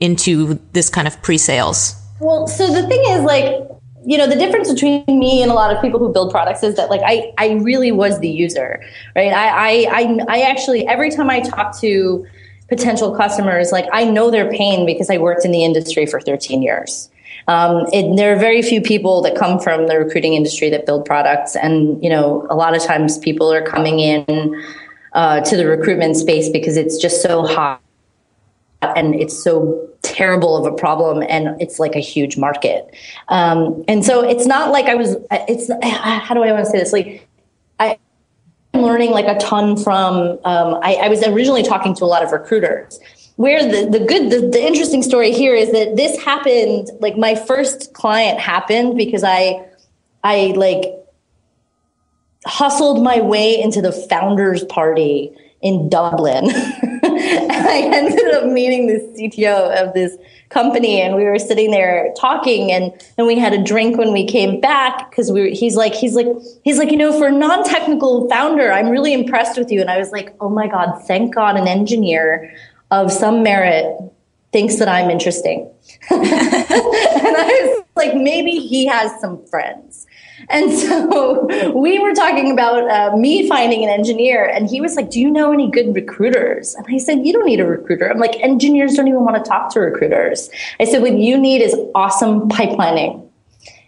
into 0.00 0.58
this 0.72 0.88
kind 0.88 1.06
of 1.06 1.20
pre-sales 1.20 1.94
well 2.20 2.46
so 2.46 2.66
the 2.72 2.86
thing 2.88 3.02
is 3.08 3.20
like 3.22 3.68
you 4.06 4.16
know 4.16 4.26
the 4.26 4.36
difference 4.36 4.72
between 4.72 5.04
me 5.06 5.42
and 5.42 5.50
a 5.50 5.54
lot 5.54 5.74
of 5.74 5.82
people 5.82 5.98
who 5.98 6.10
build 6.10 6.30
products 6.30 6.62
is 6.62 6.76
that 6.76 6.88
like 6.88 7.02
I 7.04 7.32
I 7.36 7.54
really 7.62 7.92
was 7.92 8.20
the 8.20 8.28
user, 8.28 8.82
right? 9.14 9.32
I 9.32 9.48
I 9.48 9.86
I, 9.90 10.18
I 10.28 10.40
actually 10.42 10.86
every 10.86 11.10
time 11.10 11.28
I 11.28 11.40
talk 11.40 11.78
to 11.80 12.24
potential 12.68 13.14
customers, 13.14 13.70
like 13.70 13.86
I 13.92 14.04
know 14.04 14.30
their 14.30 14.50
pain 14.50 14.86
because 14.86 15.10
I 15.10 15.18
worked 15.18 15.44
in 15.44 15.50
the 15.50 15.62
industry 15.62 16.06
for 16.06 16.20
13 16.20 16.62
years. 16.62 17.10
Um, 17.48 17.86
it, 17.92 18.14
there 18.16 18.32
are 18.34 18.38
very 18.38 18.62
few 18.62 18.80
people 18.80 19.22
that 19.22 19.34
come 19.34 19.58
from 19.58 19.86
the 19.86 19.98
recruiting 19.98 20.34
industry 20.34 20.68
that 20.70 20.86
build 20.86 21.04
products, 21.04 21.56
and 21.56 22.02
you 22.02 22.10
know 22.10 22.46
a 22.50 22.54
lot 22.54 22.76
of 22.76 22.82
times 22.82 23.18
people 23.18 23.52
are 23.52 23.62
coming 23.62 23.98
in 23.98 24.64
uh, 25.14 25.40
to 25.40 25.56
the 25.56 25.66
recruitment 25.66 26.16
space 26.16 26.48
because 26.50 26.76
it's 26.76 26.98
just 26.98 27.22
so 27.22 27.46
hot 27.46 27.80
and 28.82 29.14
it's 29.14 29.36
so 29.36 29.88
terrible 30.02 30.56
of 30.56 30.72
a 30.72 30.76
problem 30.76 31.24
and 31.28 31.60
it's 31.60 31.78
like 31.78 31.96
a 31.96 32.00
huge 32.00 32.36
market. 32.36 32.94
Um, 33.28 33.82
and 33.88 34.04
so 34.04 34.22
it's 34.22 34.46
not 34.46 34.70
like 34.70 34.86
i 34.86 34.94
was 34.94 35.16
it's 35.30 35.70
how 35.82 36.34
do 36.34 36.42
i 36.42 36.52
want 36.52 36.64
to 36.64 36.70
say 36.70 36.78
this? 36.78 36.92
Like 36.92 37.26
i 37.80 37.98
am 38.74 38.82
learning 38.82 39.10
like 39.10 39.26
a 39.26 39.38
ton 39.40 39.76
from 39.76 40.38
um, 40.44 40.78
I, 40.82 40.94
I, 41.02 41.08
was 41.08 41.26
originally 41.26 41.62
talking 41.62 41.94
to 41.94 42.04
a 42.04 42.06
lot 42.06 42.22
of 42.22 42.30
recruiters 42.32 43.00
where 43.38 43.62
the, 43.62 43.88
the 43.88 44.04
good 44.04 44.30
the, 44.30 44.48
the 44.48 44.60
interesting 44.60 45.00
story 45.00 45.30
here 45.30 45.54
is 45.54 45.70
that 45.70 45.94
this 45.94 46.20
happened 46.22 46.90
like 46.98 47.16
my 47.16 47.36
first 47.36 47.94
client 47.94 48.38
happened 48.38 48.96
because 48.96 49.22
i 49.22 49.64
i 50.24 50.52
like 50.56 50.92
hustled 52.44 53.02
my 53.02 53.20
way 53.20 53.60
into 53.60 53.80
the 53.80 53.92
founders 53.92 54.64
party 54.64 55.32
in 55.60 55.88
Dublin. 55.88 56.50
and 56.50 57.02
I 57.52 57.90
ended 57.92 58.34
up 58.34 58.46
meeting 58.46 58.86
the 58.86 59.00
CTO 59.18 59.82
of 59.82 59.92
this 59.92 60.16
company 60.50 61.00
and 61.00 61.14
we 61.14 61.24
were 61.24 61.38
sitting 61.38 61.70
there 61.70 62.12
talking 62.16 62.72
and 62.72 62.90
and 63.18 63.26
we 63.26 63.38
had 63.38 63.52
a 63.52 63.62
drink 63.62 63.98
when 63.98 64.14
we 64.14 64.24
came 64.24 64.60
back 64.60 65.10
because 65.10 65.30
we 65.30 65.50
he's 65.54 65.76
like 65.76 65.94
he's 65.94 66.14
like 66.14 66.26
he's 66.64 66.78
like 66.78 66.90
you 66.90 66.96
know 66.96 67.12
for 67.18 67.26
a 67.26 67.32
non-technical 67.32 68.26
founder 68.30 68.72
I'm 68.72 68.88
really 68.88 69.12
impressed 69.12 69.58
with 69.58 69.70
you 69.70 69.82
and 69.82 69.90
I 69.90 69.98
was 69.98 70.10
like 70.10 70.34
oh 70.40 70.48
my 70.48 70.66
god 70.66 71.02
thank 71.06 71.34
god 71.34 71.56
an 71.56 71.68
engineer 71.68 72.50
of 72.90 73.12
some 73.12 73.42
merit 73.42 73.96
thinks 74.52 74.76
that 74.76 74.88
I'm 74.88 75.10
interesting 75.10 75.70
and 76.10 76.20
I 76.20 77.74
was 77.76 77.84
like 77.96 78.14
maybe 78.14 78.52
he 78.52 78.86
has 78.86 79.12
some 79.20 79.44
friends 79.46 80.06
and 80.48 80.72
so 80.72 81.72
we 81.74 81.98
were 81.98 82.14
talking 82.14 82.50
about 82.50 82.88
uh, 82.90 83.16
me 83.16 83.48
finding 83.48 83.84
an 83.84 83.90
engineer, 83.90 84.46
and 84.46 84.68
he 84.68 84.80
was 84.80 84.96
like, 84.96 85.10
Do 85.10 85.20
you 85.20 85.30
know 85.30 85.52
any 85.52 85.70
good 85.70 85.94
recruiters? 85.94 86.74
And 86.74 86.86
I 86.88 86.98
said, 86.98 87.26
You 87.26 87.32
don't 87.32 87.46
need 87.46 87.60
a 87.60 87.66
recruiter. 87.66 88.10
I'm 88.10 88.18
like, 88.18 88.36
Engineers 88.40 88.94
don't 88.94 89.08
even 89.08 89.24
want 89.24 89.42
to 89.42 89.48
talk 89.48 89.72
to 89.72 89.80
recruiters. 89.80 90.50
I 90.80 90.84
said, 90.84 91.02
What 91.02 91.14
you 91.14 91.38
need 91.38 91.62
is 91.62 91.74
awesome 91.94 92.48
pipelining. 92.48 93.24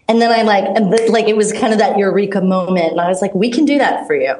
And 0.07 0.21
then 0.21 0.31
I 0.31 0.41
like, 0.41 1.09
like 1.09 1.27
it 1.27 1.37
was 1.37 1.53
kind 1.53 1.71
of 1.71 1.79
that 1.79 1.97
eureka 1.97 2.41
moment. 2.41 2.91
And 2.91 3.01
I 3.01 3.07
was 3.07 3.21
like, 3.21 3.33
We 3.33 3.49
can 3.49 3.65
do 3.65 3.77
that 3.77 4.07
for 4.07 4.15
you. 4.15 4.35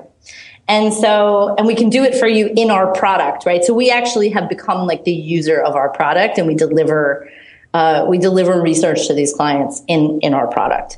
And 0.68 0.94
so, 0.94 1.54
and 1.58 1.68
we 1.68 1.76
can 1.76 1.90
do 1.90 2.04
it 2.04 2.16
for 2.16 2.28
you 2.28 2.52
in 2.56 2.72
our 2.72 2.94
product, 2.94 3.46
right? 3.46 3.64
So 3.64 3.74
we 3.74 3.92
actually 3.92 4.30
have 4.30 4.48
become 4.48 4.88
like 4.88 5.04
the 5.04 5.14
user 5.14 5.62
of 5.62 5.76
our 5.76 5.90
product 5.90 6.38
and 6.38 6.48
we 6.48 6.56
deliver, 6.56 7.30
uh, 7.74 8.06
we 8.08 8.18
deliver 8.18 8.62
research 8.62 9.08
to 9.08 9.14
these 9.14 9.34
clients 9.34 9.82
in, 9.88 10.20
in 10.22 10.34
our 10.34 10.48
product 10.48 10.98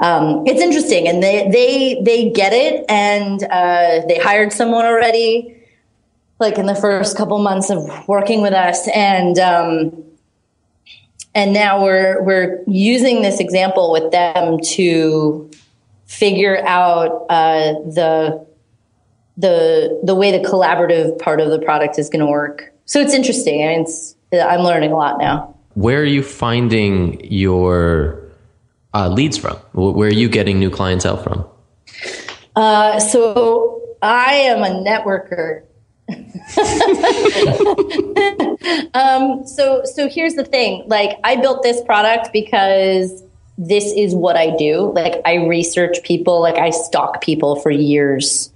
um, 0.00 0.46
it's 0.46 0.60
interesting, 0.60 1.06
and 1.06 1.22
they 1.22 1.48
they 1.50 2.02
they 2.02 2.30
get 2.30 2.52
it, 2.52 2.84
and 2.88 3.42
uh, 3.44 4.02
they 4.08 4.18
hired 4.18 4.52
someone 4.52 4.84
already, 4.84 5.56
like 6.40 6.58
in 6.58 6.66
the 6.66 6.74
first 6.74 7.16
couple 7.16 7.38
months 7.38 7.70
of 7.70 8.08
working 8.08 8.42
with 8.42 8.54
us, 8.54 8.88
and 8.88 9.38
um, 9.38 10.04
and 11.34 11.52
now 11.52 11.82
we're 11.82 12.22
we're 12.24 12.64
using 12.66 13.22
this 13.22 13.38
example 13.38 13.92
with 13.92 14.10
them 14.10 14.58
to 14.72 15.48
figure 16.06 16.58
out 16.66 17.26
uh, 17.30 17.74
the 17.94 18.44
the 19.36 20.00
the 20.04 20.14
way 20.14 20.30
the 20.30 20.46
collaborative 20.46 21.18
part 21.18 21.40
of 21.40 21.50
the 21.50 21.58
product 21.58 21.98
is 21.98 22.08
going 22.08 22.20
to 22.20 22.30
work. 22.30 22.72
So 22.86 23.00
it's 23.00 23.14
interesting. 23.14 23.62
I 23.62 23.68
mean, 23.68 23.80
it's 23.80 24.14
I'm 24.32 24.60
learning 24.60 24.92
a 24.92 24.96
lot 24.96 25.18
now. 25.18 25.56
Where 25.74 26.00
are 26.00 26.04
you 26.04 26.22
finding 26.22 27.24
your 27.24 28.22
uh, 28.92 29.08
leads 29.08 29.36
from? 29.36 29.56
Where 29.72 30.08
are 30.08 30.12
you 30.12 30.28
getting 30.28 30.58
new 30.58 30.70
clientele 30.70 31.16
from? 31.16 31.44
Uh, 32.54 33.00
so 33.00 33.82
I 34.02 34.34
am 34.34 34.62
a 34.62 34.84
networker. 34.84 35.64
um, 38.94 39.46
so 39.46 39.82
so 39.84 40.08
here's 40.08 40.34
the 40.34 40.44
thing. 40.44 40.84
Like 40.86 41.18
I 41.24 41.36
built 41.36 41.62
this 41.62 41.82
product 41.82 42.32
because 42.32 43.22
this 43.56 43.84
is 43.96 44.14
what 44.14 44.36
I 44.36 44.54
do. 44.56 44.92
Like 44.92 45.22
I 45.24 45.46
research 45.46 46.02
people. 46.04 46.40
Like 46.40 46.56
I 46.56 46.70
stalk 46.70 47.22
people 47.22 47.56
for 47.56 47.70
years. 47.70 48.52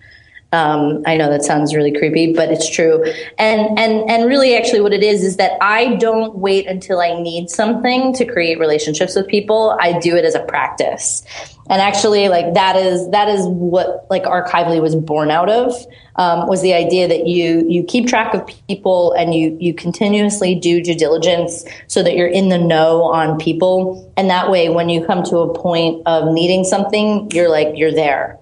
Um, 0.51 1.03
I 1.05 1.19
know 1.19 1.29
that 1.29 1.43
sounds 1.43 1.75
really 1.75 1.93
creepy, 1.93 2.33
but 2.33 2.51
it's 2.51 2.69
true. 2.71 3.05
And 3.39 3.79
and 3.79 4.11
and 4.11 4.25
really, 4.27 4.57
actually, 4.57 4.81
what 4.81 4.95
it 4.95 5.03
is 5.03 5.23
is 5.23 5.37
that 5.37 5.59
I 5.61 5.97
don't 5.97 6.37
wait 6.37 6.67
until 6.67 7.01
I 7.01 7.21
need 7.21 7.51
something 7.51 8.15
to 8.15 8.25
create 8.25 8.59
relationships 8.59 9.15
with 9.15 9.27
people. 9.27 9.77
I 9.79 9.99
do 9.99 10.17
it 10.17 10.25
as 10.25 10.35
a 10.35 10.41
practice. 10.41 11.23
And 11.71 11.83
actually, 11.83 12.31
like 12.31 12.55
that 12.55 12.77
is 12.77 13.11
that 13.11 13.29
is 13.29 13.47
what 13.47 14.07
like 14.09 14.23
Archively 14.23 14.81
was 14.81 14.97
born 14.97 15.31
out 15.31 15.51
of. 15.51 15.75
Um, 16.17 16.49
was 16.49 16.63
the 16.63 16.73
idea 16.73 17.07
that 17.09 17.27
you 17.27 17.67
you 17.69 17.85
keep 17.85 18.09
track 18.09 18.33
of 18.33 18.51
people 18.69 19.13
and 19.13 19.35
you 19.35 19.55
you 19.61 19.75
continuously 19.75 20.55
do 20.55 20.83
due 20.83 20.95
diligence 20.95 21.65
so 21.89 22.03
that 22.03 22.17
you're 22.17 22.27
in 22.27 22.49
the 22.49 22.59
know 22.59 23.03
on 23.03 23.39
people, 23.39 24.11
and 24.17 24.31
that 24.31 24.51
way, 24.51 24.71
when 24.71 24.89
you 24.89 25.05
come 25.05 25.23
to 25.25 25.39
a 25.39 25.55
point 25.55 26.03
of 26.07 26.33
needing 26.33 26.65
something, 26.65 27.31
you're 27.33 27.51
like 27.51 27.69
you're 27.75 27.93
there. 27.93 28.39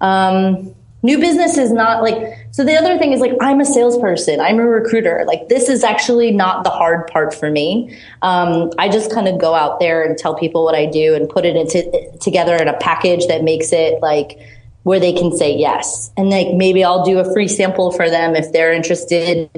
Um, 0.00 0.74
New 1.02 1.18
business 1.18 1.58
is 1.58 1.72
not 1.72 2.02
like, 2.02 2.38
so 2.52 2.64
the 2.64 2.76
other 2.76 2.96
thing 2.98 3.12
is 3.12 3.20
like, 3.20 3.32
I'm 3.40 3.60
a 3.60 3.64
salesperson, 3.64 4.40
I'm 4.40 4.58
a 4.58 4.66
recruiter. 4.66 5.24
Like, 5.26 5.48
this 5.48 5.68
is 5.68 5.82
actually 5.82 6.30
not 6.30 6.64
the 6.64 6.70
hard 6.70 7.08
part 7.08 7.34
for 7.34 7.50
me. 7.50 7.98
Um, 8.22 8.70
I 8.78 8.88
just 8.88 9.12
kind 9.12 9.26
of 9.26 9.40
go 9.40 9.54
out 9.54 9.80
there 9.80 10.04
and 10.04 10.16
tell 10.16 10.34
people 10.34 10.64
what 10.64 10.74
I 10.74 10.86
do 10.86 11.14
and 11.14 11.28
put 11.28 11.44
it 11.44 11.56
into, 11.56 12.18
together 12.20 12.54
in 12.56 12.68
a 12.68 12.76
package 12.78 13.26
that 13.26 13.42
makes 13.42 13.72
it 13.72 14.00
like, 14.00 14.38
where 14.84 14.98
they 14.98 15.12
can 15.12 15.36
say 15.36 15.56
yes. 15.56 16.10
And 16.16 16.30
like 16.30 16.54
maybe 16.54 16.82
I'll 16.82 17.04
do 17.04 17.20
a 17.20 17.32
free 17.32 17.46
sample 17.46 17.92
for 17.92 18.10
them 18.10 18.34
if 18.34 18.52
they're 18.52 18.72
interested. 18.72 19.48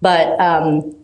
But 0.00 0.40
um, 0.40 0.96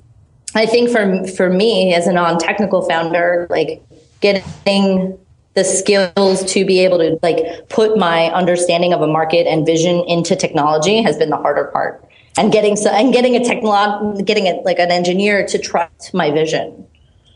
I 0.55 0.67
think 0.67 0.90
for 0.90 1.25
for 1.28 1.49
me 1.49 1.95
as 1.95 2.09
a 2.09 2.12
non-technical 2.12 2.88
founder, 2.88 3.47
like 3.50 3.81
getting 4.21 5.17
the 5.59 5.64
skills 5.64 6.44
to 6.53 6.64
be 6.64 6.79
able 6.85 6.99
to 6.99 7.18
like 7.21 7.68
put 7.68 7.99
my 7.99 8.27
understanding 8.31 8.92
of 8.92 9.03
a 9.03 9.09
market 9.09 9.47
and 9.49 9.66
vision 9.66 10.05
into 10.07 10.37
technology 10.37 11.03
has 11.03 11.16
been 11.16 11.31
the 11.31 11.37
harder 11.37 11.64
part. 11.64 12.05
And 12.37 12.53
getting 12.53 12.77
so 12.77 12.90
and 12.90 13.12
getting 13.12 13.35
a 13.35 13.40
technolog 13.40 14.25
getting 14.25 14.47
it 14.47 14.64
like 14.64 14.79
an 14.79 14.92
engineer 14.92 15.44
to 15.49 15.59
trust 15.59 16.14
my 16.14 16.31
vision 16.31 16.87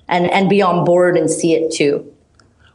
and 0.09 0.31
and 0.31 0.49
be 0.49 0.63
on 0.63 0.85
board 0.85 1.17
and 1.17 1.29
see 1.29 1.55
it 1.55 1.73
too. 1.73 2.09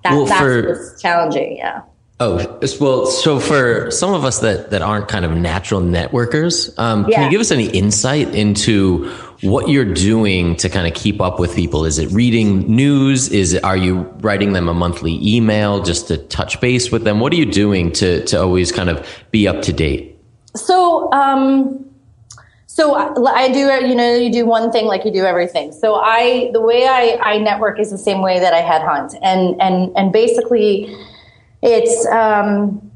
That, 0.04 0.12
well, 0.12 0.26
that's 0.26 0.42
for, 0.42 0.98
challenging 1.00 1.56
yeah. 1.58 1.84
Oh, 2.20 2.60
well, 2.82 3.06
so 3.06 3.40
for 3.40 3.92
some 3.92 4.12
of 4.16 4.26
us 4.26 4.40
that, 4.40 4.72
that 4.72 4.82
aren't 4.82 5.08
kind 5.08 5.24
of 5.24 5.38
natural 5.38 5.82
networkers, 5.82 6.78
um, 6.80 7.06
yeah. 7.08 7.18
can 7.18 7.26
you 7.26 7.30
give 7.30 7.42
us 7.42 7.52
any 7.52 7.68
insight 7.68 8.34
into 8.34 9.14
what 9.42 9.70
you're 9.70 9.94
doing 9.94 10.56
to 10.58 10.70
kind 10.70 10.88
of 10.88 10.94
keep 10.94 11.22
up 11.22 11.40
with 11.40 11.56
people. 11.56 11.86
Is 11.86 12.00
it 12.00 12.12
reading 12.12 12.74
news? 12.74 13.30
Is 13.30 13.54
it, 13.54 13.64
are 13.64 13.78
you 13.78 14.02
writing 14.22 14.54
them 14.54 14.68
a 14.68 14.74
monthly 14.74 15.20
email 15.22 15.84
just 15.84 16.08
to 16.08 16.18
touch 16.18 16.60
base 16.60 16.92
with 16.92 17.04
them? 17.04 17.20
What 17.20 17.32
are 17.34 17.36
you 17.36 17.46
doing 17.46 17.92
to, 17.94 18.26
to 18.26 18.42
always 18.42 18.72
kind 18.72 18.90
of 18.90 19.08
be 19.32 19.48
up 19.48 19.62
to 19.64 19.74
date? 19.74 20.18
So, 20.56 21.12
um, 21.12 21.86
so 22.66 22.96
I 22.96 23.52
do, 23.52 23.60
you 23.88 23.96
know, 23.96 24.16
you 24.16 24.32
do 24.32 24.46
one 24.46 24.72
thing 24.72 24.86
like 24.86 25.06
you 25.06 25.12
do 25.12 25.24
everything. 25.24 25.72
So 25.72 25.96
I, 25.96 26.50
the 26.54 26.62
way 26.62 26.88
I, 26.88 27.20
I 27.22 27.38
network 27.38 27.80
is 27.80 27.92
the 27.92 27.98
same 27.98 28.22
way 28.22 28.40
that 28.40 28.54
I 28.54 28.62
headhunt. 28.62 29.18
And, 29.22 29.60
and, 29.62 29.96
and 29.96 30.12
basically 30.12 30.96
it's, 31.62 32.06
um, 32.08 32.92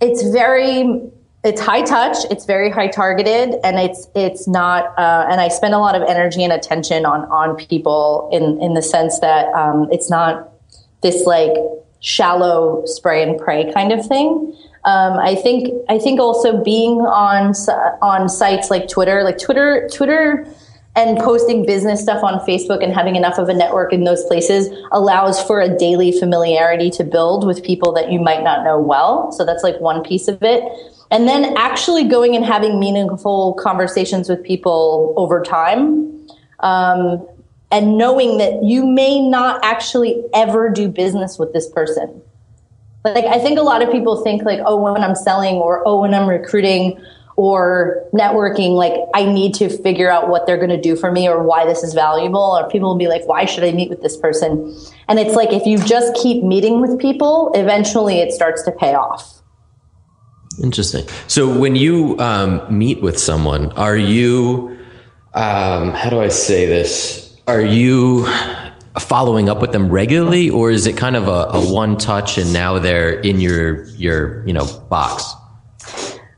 it's 0.00 0.22
very 0.30 1.02
it's 1.48 1.62
high 1.62 1.80
touch 1.82 2.18
it's 2.30 2.44
very 2.44 2.70
high 2.70 2.86
targeted 2.86 3.54
and 3.64 3.78
it's 3.78 4.06
it's 4.14 4.46
not 4.46 4.96
uh, 4.98 5.26
and 5.30 5.40
i 5.40 5.48
spend 5.48 5.72
a 5.72 5.78
lot 5.78 5.94
of 5.94 6.02
energy 6.02 6.44
and 6.44 6.52
attention 6.52 7.06
on 7.06 7.22
on 7.30 7.56
people 7.56 8.28
in 8.30 8.60
in 8.60 8.74
the 8.74 8.82
sense 8.82 9.20
that 9.20 9.46
um, 9.54 9.88
it's 9.90 10.10
not 10.10 10.50
this 11.02 11.24
like 11.24 11.52
shallow 12.00 12.82
spray 12.84 13.22
and 13.22 13.40
pray 13.40 13.72
kind 13.72 13.92
of 13.92 14.04
thing 14.06 14.54
um, 14.84 15.18
i 15.18 15.34
think 15.34 15.72
i 15.88 15.98
think 15.98 16.20
also 16.20 16.62
being 16.62 17.00
on 17.00 17.54
on 18.02 18.28
sites 18.28 18.70
like 18.70 18.86
twitter 18.86 19.24
like 19.24 19.38
twitter 19.38 19.88
twitter 19.90 20.46
and 20.96 21.16
posting 21.18 21.64
business 21.64 22.02
stuff 22.02 22.24
on 22.24 22.40
Facebook 22.40 22.82
and 22.82 22.92
having 22.92 23.14
enough 23.14 23.38
of 23.38 23.48
a 23.48 23.54
network 23.54 23.92
in 23.92 24.02
those 24.02 24.24
places 24.24 24.68
allows 24.90 25.40
for 25.40 25.60
a 25.60 25.68
daily 25.78 26.10
familiarity 26.10 26.90
to 26.90 27.04
build 27.04 27.46
with 27.46 27.62
people 27.62 27.92
that 27.92 28.10
you 28.10 28.18
might 28.18 28.42
not 28.42 28.64
know 28.64 28.80
well. 28.80 29.30
So 29.30 29.44
that's 29.44 29.62
like 29.62 29.78
one 29.78 30.02
piece 30.02 30.26
of 30.26 30.42
it. 30.42 30.64
And 31.10 31.26
then 31.26 31.56
actually 31.56 32.04
going 32.04 32.36
and 32.36 32.44
having 32.44 32.78
meaningful 32.78 33.54
conversations 33.54 34.28
with 34.28 34.42
people 34.42 35.14
over 35.16 35.42
time. 35.42 36.28
Um, 36.60 37.26
and 37.70 37.98
knowing 37.98 38.38
that 38.38 38.62
you 38.62 38.86
may 38.86 39.20
not 39.20 39.62
actually 39.62 40.22
ever 40.34 40.70
do 40.70 40.88
business 40.88 41.38
with 41.38 41.52
this 41.52 41.68
person. 41.68 42.22
Like, 43.04 43.24
I 43.24 43.38
think 43.38 43.58
a 43.58 43.62
lot 43.62 43.82
of 43.82 43.90
people 43.92 44.22
think, 44.22 44.42
like, 44.42 44.60
oh, 44.64 44.76
when 44.76 45.02
I'm 45.02 45.14
selling 45.14 45.56
or 45.56 45.86
oh, 45.86 46.00
when 46.00 46.14
I'm 46.14 46.28
recruiting 46.28 47.00
or 47.36 48.04
networking, 48.12 48.70
like, 48.70 48.94
I 49.14 49.24
need 49.24 49.54
to 49.54 49.68
figure 49.68 50.10
out 50.10 50.28
what 50.28 50.46
they're 50.46 50.56
going 50.56 50.70
to 50.70 50.80
do 50.80 50.96
for 50.96 51.12
me 51.12 51.28
or 51.28 51.42
why 51.42 51.64
this 51.64 51.82
is 51.82 51.94
valuable. 51.94 52.40
Or 52.40 52.68
people 52.68 52.88
will 52.88 52.98
be 52.98 53.06
like, 53.06 53.26
why 53.26 53.44
should 53.44 53.64
I 53.64 53.72
meet 53.72 53.88
with 53.88 54.02
this 54.02 54.16
person? 54.16 54.74
And 55.06 55.18
it's 55.18 55.34
like, 55.34 55.52
if 55.52 55.64
you 55.64 55.78
just 55.78 56.14
keep 56.20 56.42
meeting 56.42 56.80
with 56.80 56.98
people, 56.98 57.52
eventually 57.54 58.18
it 58.18 58.32
starts 58.32 58.62
to 58.64 58.72
pay 58.72 58.94
off. 58.94 59.37
Interesting. 60.62 61.06
So 61.28 61.58
when 61.58 61.76
you 61.76 62.18
um, 62.18 62.62
meet 62.76 63.00
with 63.00 63.18
someone, 63.18 63.72
are 63.72 63.96
you, 63.96 64.76
um, 65.34 65.92
how 65.92 66.10
do 66.10 66.20
I 66.20 66.28
say 66.28 66.66
this? 66.66 67.36
Are 67.46 67.60
you 67.60 68.26
following 68.98 69.48
up 69.48 69.60
with 69.60 69.72
them 69.72 69.88
regularly, 69.88 70.50
or 70.50 70.70
is 70.70 70.86
it 70.86 70.96
kind 70.96 71.16
of 71.16 71.28
a, 71.28 71.56
a 71.56 71.72
one 71.72 71.96
touch 71.96 72.38
and 72.38 72.52
now 72.52 72.78
they're 72.78 73.20
in 73.20 73.40
your 73.40 73.84
your 73.90 74.46
you 74.46 74.52
know 74.52 74.66
box? 74.88 75.34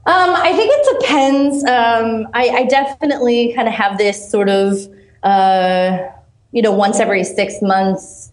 Um, 0.06 0.30
I 0.34 0.52
think 0.54 0.72
it 0.72 1.00
depends. 1.00 1.64
Um, 1.64 2.28
I, 2.32 2.48
I, 2.48 2.64
definitely 2.64 3.52
kind 3.54 3.68
of 3.68 3.74
have 3.74 3.98
this 3.98 4.30
sort 4.30 4.48
of, 4.48 4.78
uh, 5.22 5.98
you 6.52 6.62
know, 6.62 6.72
once 6.72 6.98
every 6.98 7.22
six 7.22 7.60
months 7.60 8.32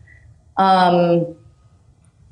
um, 0.56 1.36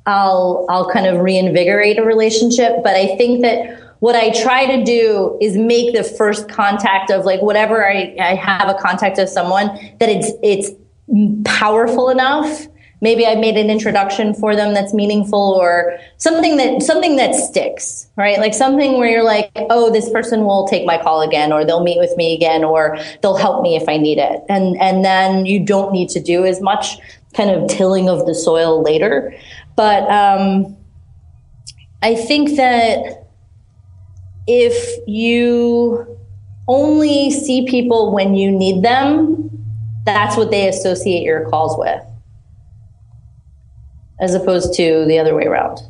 I'll 0.06 0.64
I'll 0.68 0.90
kind 0.90 1.06
of 1.06 1.20
reinvigorate 1.20 1.98
a 1.98 2.04
relationship. 2.04 2.82
But 2.82 2.94
I 2.94 3.16
think 3.16 3.42
that 3.42 3.82
what 4.00 4.14
I 4.14 4.30
try 4.30 4.66
to 4.76 4.84
do 4.84 5.38
is 5.40 5.56
make 5.56 5.94
the 5.94 6.04
first 6.04 6.48
contact 6.48 7.10
of 7.10 7.24
like 7.24 7.42
whatever 7.42 7.86
I, 7.88 8.14
I 8.20 8.34
have 8.34 8.68
a 8.68 8.74
contact 8.74 9.18
of 9.18 9.28
someone 9.28 9.68
that 10.00 10.08
it's 10.08 10.32
it's 10.42 10.70
powerful 11.44 12.08
enough. 12.08 12.68
Maybe 13.02 13.26
I 13.26 13.34
made 13.34 13.58
an 13.58 13.68
introduction 13.68 14.32
for 14.32 14.56
them 14.56 14.72
that's 14.72 14.94
meaningful 14.94 15.38
or 15.38 15.98
something 16.16 16.56
that 16.56 16.82
something 16.82 17.16
that 17.16 17.34
sticks, 17.34 18.08
right? 18.16 18.38
Like 18.38 18.54
something 18.54 18.98
where 18.98 19.08
you're 19.08 19.24
like, 19.24 19.50
oh, 19.54 19.92
this 19.92 20.08
person 20.10 20.44
will 20.44 20.66
take 20.66 20.86
my 20.86 20.96
call 20.96 21.20
again, 21.20 21.52
or 21.52 21.64
they'll 21.64 21.84
meet 21.84 21.98
with 21.98 22.16
me 22.16 22.34
again, 22.34 22.64
or 22.64 22.98
they'll 23.22 23.36
help 23.36 23.62
me 23.62 23.76
if 23.76 23.86
I 23.88 23.98
need 23.98 24.18
it. 24.18 24.40
And 24.48 24.80
and 24.80 25.04
then 25.04 25.44
you 25.44 25.64
don't 25.64 25.92
need 25.92 26.08
to 26.10 26.20
do 26.20 26.46
as 26.46 26.60
much 26.60 26.98
kind 27.34 27.50
of 27.50 27.68
tilling 27.68 28.08
of 28.08 28.24
the 28.24 28.34
soil 28.34 28.82
later. 28.82 29.34
But 29.76 30.10
um, 30.10 30.76
I 32.02 32.14
think 32.14 32.56
that 32.56 33.28
if 34.46 35.06
you 35.06 36.18
only 36.66 37.30
see 37.30 37.66
people 37.66 38.12
when 38.12 38.34
you 38.34 38.50
need 38.50 38.82
them, 38.82 39.50
that's 40.04 40.36
what 40.36 40.50
they 40.50 40.68
associate 40.68 41.22
your 41.22 41.48
calls 41.50 41.76
with, 41.78 42.02
as 44.20 44.34
opposed 44.34 44.74
to 44.74 45.04
the 45.06 45.18
other 45.18 45.34
way 45.34 45.44
around. 45.44 45.80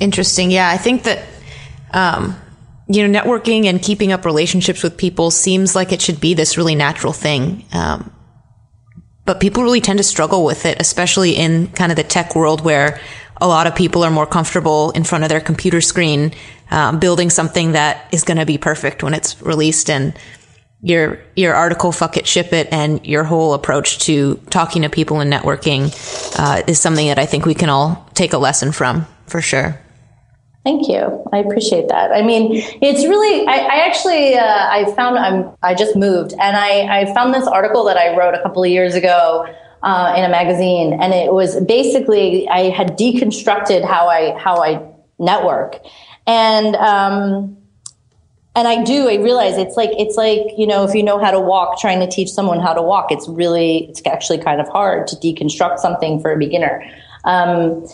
Interesting. 0.00 0.50
Yeah, 0.50 0.68
I 0.68 0.76
think 0.76 1.04
that, 1.04 1.24
um, 1.92 2.36
you 2.88 3.06
know, 3.06 3.20
networking 3.20 3.66
and 3.66 3.80
keeping 3.80 4.12
up 4.12 4.24
relationships 4.24 4.82
with 4.82 4.96
people 4.96 5.30
seems 5.30 5.74
like 5.74 5.92
it 5.92 6.02
should 6.02 6.20
be 6.20 6.34
this 6.34 6.56
really 6.56 6.74
natural 6.74 7.12
thing. 7.12 7.64
Um, 7.72 8.12
but 9.24 9.40
people 9.40 9.62
really 9.62 9.80
tend 9.80 9.98
to 9.98 10.04
struggle 10.04 10.44
with 10.44 10.66
it, 10.66 10.80
especially 10.80 11.36
in 11.36 11.68
kind 11.68 11.92
of 11.92 11.96
the 11.96 12.04
tech 12.04 12.34
world 12.34 12.62
where 12.62 13.00
a 13.40 13.48
lot 13.48 13.66
of 13.66 13.74
people 13.74 14.04
are 14.04 14.10
more 14.10 14.26
comfortable 14.26 14.90
in 14.90 15.04
front 15.04 15.24
of 15.24 15.30
their 15.30 15.40
computer 15.40 15.80
screen, 15.80 16.32
um, 16.70 16.98
building 16.98 17.30
something 17.30 17.72
that 17.72 18.06
is 18.12 18.22
going 18.22 18.36
to 18.36 18.46
be 18.46 18.58
perfect 18.58 19.02
when 19.02 19.14
it's 19.14 19.40
released. 19.42 19.88
And 19.88 20.18
your 20.82 21.20
your 21.36 21.54
article 21.54 21.92
"fuck 21.92 22.16
it, 22.16 22.26
ship 22.26 22.52
it" 22.52 22.68
and 22.72 23.04
your 23.06 23.24
whole 23.24 23.54
approach 23.54 23.98
to 24.00 24.36
talking 24.50 24.82
to 24.82 24.88
people 24.88 25.20
and 25.20 25.32
networking 25.32 25.92
uh, 26.38 26.62
is 26.66 26.80
something 26.80 27.06
that 27.08 27.18
I 27.18 27.26
think 27.26 27.46
we 27.46 27.54
can 27.54 27.68
all 27.68 28.08
take 28.14 28.32
a 28.32 28.38
lesson 28.38 28.72
from 28.72 29.06
for 29.26 29.40
sure. 29.40 29.78
Thank 30.62 30.88
you. 30.88 31.24
I 31.32 31.38
appreciate 31.38 31.88
that. 31.88 32.12
I 32.12 32.20
mean, 32.20 32.50
it's 32.82 33.04
really. 33.04 33.46
I, 33.46 33.56
I 33.56 33.86
actually 33.86 34.34
uh, 34.34 34.68
I 34.70 34.92
found 34.94 35.18
I'm 35.18 35.56
I 35.62 35.74
just 35.74 35.96
moved 35.96 36.32
and 36.32 36.56
I 36.56 37.00
I 37.00 37.14
found 37.14 37.32
this 37.32 37.46
article 37.46 37.84
that 37.84 37.96
I 37.96 38.14
wrote 38.14 38.34
a 38.34 38.42
couple 38.42 38.62
of 38.62 38.68
years 38.68 38.94
ago 38.94 39.46
uh, 39.82 40.14
in 40.16 40.24
a 40.24 40.28
magazine, 40.28 40.92
and 41.00 41.14
it 41.14 41.32
was 41.32 41.58
basically 41.64 42.46
I 42.48 42.68
had 42.70 42.98
deconstructed 42.98 43.84
how 43.84 44.08
I 44.08 44.38
how 44.38 44.62
I 44.62 44.86
network, 45.18 45.76
and 46.26 46.76
um, 46.76 47.56
and 48.54 48.68
I 48.68 48.84
do. 48.84 49.08
I 49.08 49.14
realize 49.14 49.56
it's 49.56 49.78
like 49.78 49.90
it's 49.92 50.16
like 50.16 50.58
you 50.58 50.66
know 50.66 50.84
if 50.84 50.94
you 50.94 51.02
know 51.02 51.18
how 51.18 51.30
to 51.30 51.40
walk, 51.40 51.80
trying 51.80 52.00
to 52.00 52.06
teach 52.06 52.28
someone 52.28 52.60
how 52.60 52.74
to 52.74 52.82
walk, 52.82 53.10
it's 53.10 53.26
really 53.28 53.88
it's 53.88 54.02
actually 54.06 54.38
kind 54.38 54.60
of 54.60 54.68
hard 54.68 55.06
to 55.08 55.16
deconstruct 55.16 55.78
something 55.78 56.20
for 56.20 56.32
a 56.32 56.38
beginner. 56.38 56.84
Um, 57.24 57.86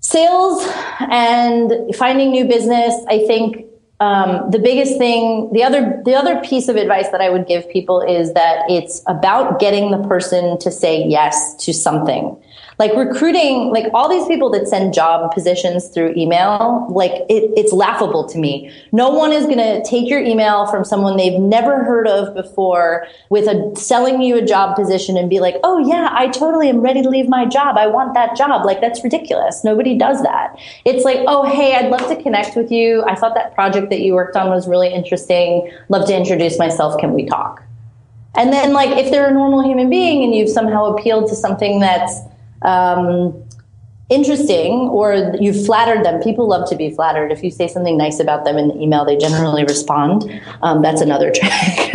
sales 0.00 0.66
and 1.00 1.94
finding 1.94 2.30
new 2.30 2.44
business, 2.44 2.94
I 3.08 3.26
think 3.26 3.66
um, 3.98 4.50
the 4.50 4.58
biggest 4.58 4.98
thing, 4.98 5.50
the 5.52 5.62
other, 5.64 6.02
the 6.04 6.14
other 6.14 6.40
piece 6.40 6.68
of 6.68 6.76
advice 6.76 7.08
that 7.10 7.20
I 7.20 7.30
would 7.30 7.46
give 7.46 7.68
people 7.70 8.02
is 8.02 8.34
that 8.34 8.64
it's 8.68 9.02
about 9.06 9.58
getting 9.58 9.90
the 9.90 10.06
person 10.06 10.58
to 10.58 10.70
say 10.70 11.02
yes 11.04 11.54
to 11.64 11.72
something 11.72 12.36
like 12.78 12.94
recruiting, 12.94 13.70
like 13.72 13.86
all 13.94 14.08
these 14.08 14.26
people 14.26 14.50
that 14.50 14.68
send 14.68 14.92
job 14.92 15.32
positions 15.32 15.88
through 15.88 16.12
email, 16.14 16.86
like 16.90 17.12
it, 17.30 17.50
it's 17.56 17.72
laughable 17.72 18.28
to 18.28 18.38
me. 18.38 18.70
No 18.92 19.08
one 19.08 19.32
is 19.32 19.46
going 19.46 19.58
to 19.58 19.82
take 19.88 20.08
your 20.10 20.20
email 20.20 20.66
from 20.66 20.84
someone 20.84 21.16
they've 21.16 21.40
never 21.40 21.84
heard 21.84 22.06
of 22.06 22.34
before 22.34 23.06
with 23.30 23.46
a 23.48 23.72
selling 23.76 24.20
you 24.20 24.36
a 24.36 24.44
job 24.44 24.76
position 24.76 25.16
and 25.16 25.30
be 25.30 25.40
like, 25.40 25.56
oh 25.64 25.78
yeah, 25.78 26.10
I 26.12 26.28
totally 26.28 26.68
am 26.68 26.80
ready 26.80 27.02
to 27.02 27.08
leave 27.08 27.28
my 27.28 27.46
job. 27.46 27.78
I 27.78 27.86
want 27.86 28.12
that 28.12 28.36
job. 28.36 28.66
Like 28.66 28.82
that's 28.82 29.02
ridiculous. 29.02 29.64
Nobody 29.64 29.96
does 29.96 30.22
that. 30.22 30.58
It's 30.84 31.04
like, 31.04 31.20
oh 31.26 31.44
hey, 31.44 31.74
I'd 31.76 31.90
love 31.90 32.06
to 32.08 32.22
connect 32.22 32.56
with 32.56 32.70
you. 32.70 33.02
I 33.04 33.14
thought 33.14 33.34
that 33.34 33.54
project 33.54 33.88
that 33.88 34.00
you 34.00 34.14
worked 34.14 34.36
on 34.36 34.50
was 34.50 34.68
really 34.68 34.92
interesting. 34.92 35.70
Love 35.88 36.06
to 36.08 36.16
introduce 36.16 36.58
myself. 36.58 37.00
Can 37.00 37.14
we 37.14 37.24
talk? 37.24 37.62
And 38.34 38.52
then 38.52 38.74
like 38.74 38.90
if 39.02 39.10
they're 39.10 39.28
a 39.28 39.32
normal 39.32 39.62
human 39.62 39.88
being 39.88 40.22
and 40.22 40.34
you've 40.34 40.50
somehow 40.50 40.94
appealed 40.94 41.30
to 41.30 41.34
something 41.34 41.80
that's 41.80 42.20
um, 42.62 43.46
interesting 44.08 44.72
or 44.88 45.34
you've 45.40 45.66
flattered 45.66 46.04
them. 46.04 46.22
People 46.22 46.48
love 46.48 46.68
to 46.70 46.76
be 46.76 46.90
flattered. 46.90 47.32
If 47.32 47.42
you 47.42 47.50
say 47.50 47.66
something 47.66 47.96
nice 47.96 48.20
about 48.20 48.44
them 48.44 48.56
in 48.56 48.68
the 48.68 48.80
email, 48.80 49.04
they 49.04 49.16
generally 49.16 49.64
respond. 49.64 50.30
Um, 50.62 50.80
that's 50.80 51.00
another 51.00 51.30
trick. 51.34 51.94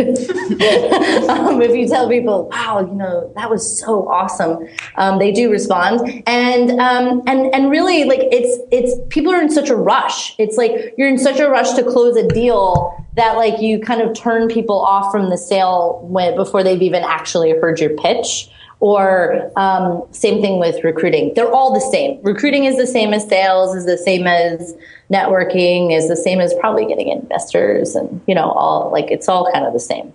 um, 1.28 1.62
if 1.62 1.74
you 1.74 1.88
tell 1.88 2.08
people, 2.08 2.48
"Wow, 2.50 2.80
you 2.80 2.94
know 2.94 3.32
that 3.34 3.48
was 3.48 3.80
so 3.80 4.08
awesome," 4.08 4.68
um, 4.96 5.18
they 5.18 5.32
do 5.32 5.50
respond. 5.50 6.22
And 6.26 6.78
um, 6.78 7.22
and 7.26 7.52
and 7.54 7.70
really, 7.70 8.04
like 8.04 8.20
it's 8.30 8.60
it's 8.70 8.94
people 9.08 9.32
are 9.32 9.40
in 9.40 9.50
such 9.50 9.70
a 9.70 9.76
rush. 9.76 10.34
It's 10.38 10.56
like 10.56 10.94
you're 10.98 11.08
in 11.08 11.18
such 11.18 11.40
a 11.40 11.48
rush 11.48 11.72
to 11.72 11.82
close 11.82 12.16
a 12.16 12.28
deal 12.28 12.94
that 13.14 13.36
like 13.36 13.60
you 13.60 13.78
kind 13.78 14.02
of 14.02 14.14
turn 14.14 14.48
people 14.48 14.78
off 14.78 15.12
from 15.12 15.30
the 15.30 15.38
sale 15.38 16.00
when, 16.02 16.34
before 16.34 16.62
they've 16.62 16.82
even 16.82 17.02
actually 17.02 17.50
heard 17.52 17.80
your 17.80 17.90
pitch 17.96 18.50
or 18.82 19.48
um, 19.56 20.02
same 20.10 20.42
thing 20.42 20.58
with 20.58 20.82
recruiting. 20.82 21.32
They're 21.34 21.52
all 21.52 21.72
the 21.72 21.80
same. 21.80 22.20
Recruiting 22.22 22.64
is 22.64 22.76
the 22.76 22.86
same 22.86 23.14
as 23.14 23.28
sales 23.28 23.76
is 23.76 23.86
the 23.86 23.96
same 23.96 24.26
as 24.26 24.74
networking 25.08 25.96
is 25.96 26.08
the 26.08 26.16
same 26.16 26.40
as 26.40 26.52
probably 26.54 26.86
getting 26.86 27.06
investors 27.06 27.94
and 27.94 28.20
you 28.26 28.34
know 28.34 28.50
all 28.50 28.90
like 28.90 29.12
it's 29.12 29.28
all 29.28 29.48
kind 29.52 29.64
of 29.64 29.72
the 29.72 29.80
same. 29.80 30.12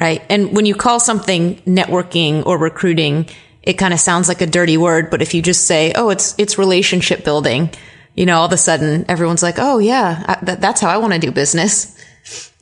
Right. 0.00 0.22
And 0.30 0.54
when 0.54 0.64
you 0.64 0.76
call 0.76 1.00
something 1.00 1.56
networking 1.66 2.46
or 2.46 2.56
recruiting 2.56 3.28
it 3.64 3.74
kind 3.74 3.92
of 3.92 4.00
sounds 4.00 4.28
like 4.28 4.40
a 4.40 4.46
dirty 4.46 4.76
word 4.76 5.08
but 5.08 5.22
if 5.22 5.34
you 5.34 5.42
just 5.42 5.66
say 5.66 5.92
oh 5.94 6.10
it's 6.10 6.34
it's 6.36 6.58
relationship 6.58 7.24
building 7.24 7.70
you 8.16 8.26
know 8.26 8.38
all 8.38 8.46
of 8.46 8.52
a 8.52 8.56
sudden 8.56 9.04
everyone's 9.08 9.40
like 9.40 9.54
oh 9.58 9.78
yeah 9.78 10.24
I, 10.26 10.44
that, 10.44 10.60
that's 10.60 10.80
how 10.80 10.88
i 10.88 10.96
want 10.96 11.12
to 11.12 11.20
do 11.20 11.30
business 11.30 11.96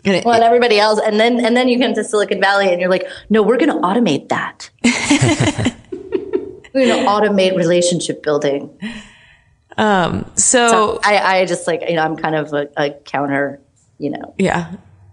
it, 0.04 0.24
well, 0.24 0.34
and 0.34 0.44
everybody 0.44 0.78
else, 0.78 1.00
and 1.04 1.20
then 1.20 1.44
and 1.44 1.56
then 1.56 1.68
you 1.68 1.78
come 1.78 1.94
to 1.94 2.04
Silicon 2.04 2.40
Valley, 2.40 2.70
and 2.72 2.80
you're 2.80 2.90
like, 2.90 3.06
no, 3.28 3.42
we're 3.42 3.58
going 3.58 3.70
to 3.70 3.86
automate 3.86 4.28
that. 4.28 4.70
we're 6.72 6.86
going 6.86 7.04
to 7.04 7.08
automate 7.08 7.56
relationship 7.56 8.22
building. 8.22 8.70
Um, 9.76 10.30
so, 10.36 10.68
so, 10.68 11.00
I, 11.04 11.40
I 11.40 11.44
just 11.46 11.66
like 11.66 11.82
you 11.88 11.96
know 11.96 12.02
I'm 12.02 12.16
kind 12.16 12.34
of 12.34 12.52
a, 12.52 12.68
a 12.76 12.90
counter, 12.90 13.60
you 13.98 14.10
know. 14.10 14.34
Yeah. 14.38 14.72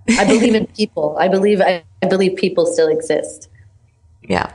I 0.10 0.26
believe 0.26 0.56
in 0.56 0.67
people. 0.67 1.17
I 1.19 1.28
believe 1.28 1.60
I, 1.60 1.84
I 2.02 2.08
believe 2.08 2.38
people 2.38 2.65
still 2.65 2.88
exist. 2.88 3.50
Yeah. 4.23 4.52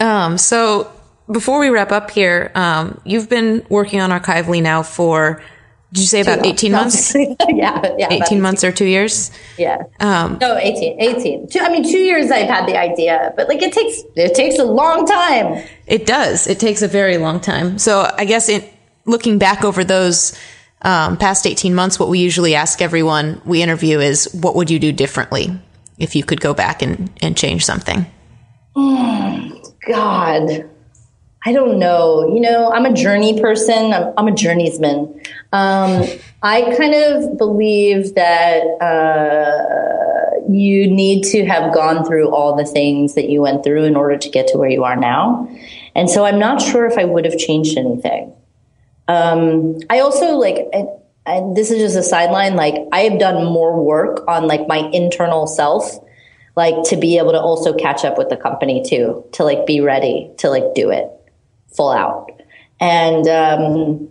Um. 0.00 0.36
So 0.38 0.90
before 1.30 1.58
we 1.58 1.68
wrap 1.68 1.92
up 1.92 2.10
here, 2.10 2.50
um, 2.54 3.00
you've 3.04 3.28
been 3.28 3.64
working 3.68 4.00
on 4.00 4.10
Archively 4.10 4.62
now 4.62 4.82
for 4.82 5.42
did 5.92 6.00
you 6.00 6.06
say 6.06 6.20
about 6.22 6.44
18 6.46 6.72
months? 6.72 7.14
yeah, 7.14 7.94
yeah. 7.98 8.08
18 8.10 8.40
months 8.40 8.64
or 8.64 8.72
two 8.72 8.86
years? 8.86 9.30
Yeah. 9.58 9.82
Um, 10.00 10.38
no, 10.40 10.56
18, 10.56 11.00
18. 11.00 11.48
Two, 11.48 11.58
I 11.60 11.68
mean, 11.70 11.84
two 11.84 11.98
years 11.98 12.30
I've 12.30 12.48
had 12.48 12.66
the 12.66 12.76
idea, 12.76 13.32
but 13.36 13.48
like 13.48 13.62
it 13.62 13.72
takes, 13.72 14.02
it 14.16 14.34
takes 14.34 14.58
a 14.58 14.64
long 14.64 15.06
time. 15.06 15.64
It 15.86 16.06
does. 16.06 16.46
It 16.46 16.58
takes 16.58 16.82
a 16.82 16.88
very 16.88 17.18
long 17.18 17.40
time. 17.40 17.78
So 17.78 18.10
I 18.16 18.24
guess 18.24 18.48
in 18.48 18.64
looking 19.04 19.38
back 19.38 19.64
over 19.64 19.84
those, 19.84 20.36
um, 20.82 21.16
past 21.16 21.46
18 21.46 21.74
months, 21.74 21.98
what 22.00 22.08
we 22.08 22.18
usually 22.18 22.54
ask 22.54 22.82
everyone 22.82 23.40
we 23.44 23.62
interview 23.62 24.00
is, 24.00 24.32
what 24.32 24.56
would 24.56 24.70
you 24.70 24.78
do 24.78 24.92
differently 24.92 25.56
if 25.98 26.16
you 26.16 26.24
could 26.24 26.40
go 26.40 26.54
back 26.54 26.82
and, 26.82 27.10
and 27.22 27.36
change 27.36 27.64
something? 27.64 28.06
Oh, 28.74 29.62
God. 29.86 30.68
I 31.44 31.52
don't 31.52 31.78
know. 31.78 32.32
You 32.32 32.40
know, 32.40 32.70
I'm 32.70 32.86
a 32.86 32.92
journey 32.92 33.40
person. 33.40 33.92
I'm, 33.92 34.12
I'm 34.16 34.28
a 34.28 34.32
journeysman. 34.32 35.26
Um, 35.52 36.06
I 36.42 36.74
kind 36.76 36.94
of 36.94 37.36
believe 37.38 38.14
that 38.14 38.62
uh, 38.80 40.42
you 40.48 40.90
need 40.90 41.24
to 41.24 41.44
have 41.46 41.74
gone 41.74 42.04
through 42.04 42.30
all 42.30 42.56
the 42.56 42.64
things 42.64 43.14
that 43.14 43.28
you 43.28 43.42
went 43.42 43.64
through 43.64 43.84
in 43.84 43.96
order 43.96 44.16
to 44.16 44.28
get 44.28 44.48
to 44.48 44.58
where 44.58 44.70
you 44.70 44.84
are 44.84 44.96
now. 44.96 45.48
And 45.94 46.08
so 46.08 46.24
I'm 46.24 46.38
not 46.38 46.60
sure 46.60 46.86
if 46.86 46.98
I 46.98 47.04
would 47.04 47.24
have 47.24 47.38
changed 47.38 47.76
anything. 47.76 48.32
Um, 49.08 49.78
I 49.90 50.00
also 50.00 50.36
like, 50.36 50.68
and, 50.72 50.88
and 51.26 51.56
this 51.56 51.70
is 51.70 51.78
just 51.78 51.96
a 51.96 52.02
sideline, 52.02 52.56
like 52.56 52.74
I 52.92 53.00
have 53.00 53.18
done 53.18 53.44
more 53.44 53.82
work 53.82 54.24
on 54.26 54.46
like 54.46 54.66
my 54.66 54.78
internal 54.92 55.46
self 55.46 55.98
like 56.54 56.74
to 56.84 56.96
be 56.96 57.18
able 57.18 57.32
to 57.32 57.40
also 57.40 57.72
catch 57.72 58.04
up 58.04 58.18
with 58.18 58.28
the 58.28 58.36
company 58.36 58.82
too 58.84 59.24
to 59.32 59.44
like 59.44 59.64
be 59.66 59.80
ready 59.80 60.30
to 60.38 60.50
like 60.50 60.74
do 60.74 60.90
it 60.90 61.10
full 61.76 61.90
out. 61.90 62.30
And 62.80 63.28
um, 63.28 64.10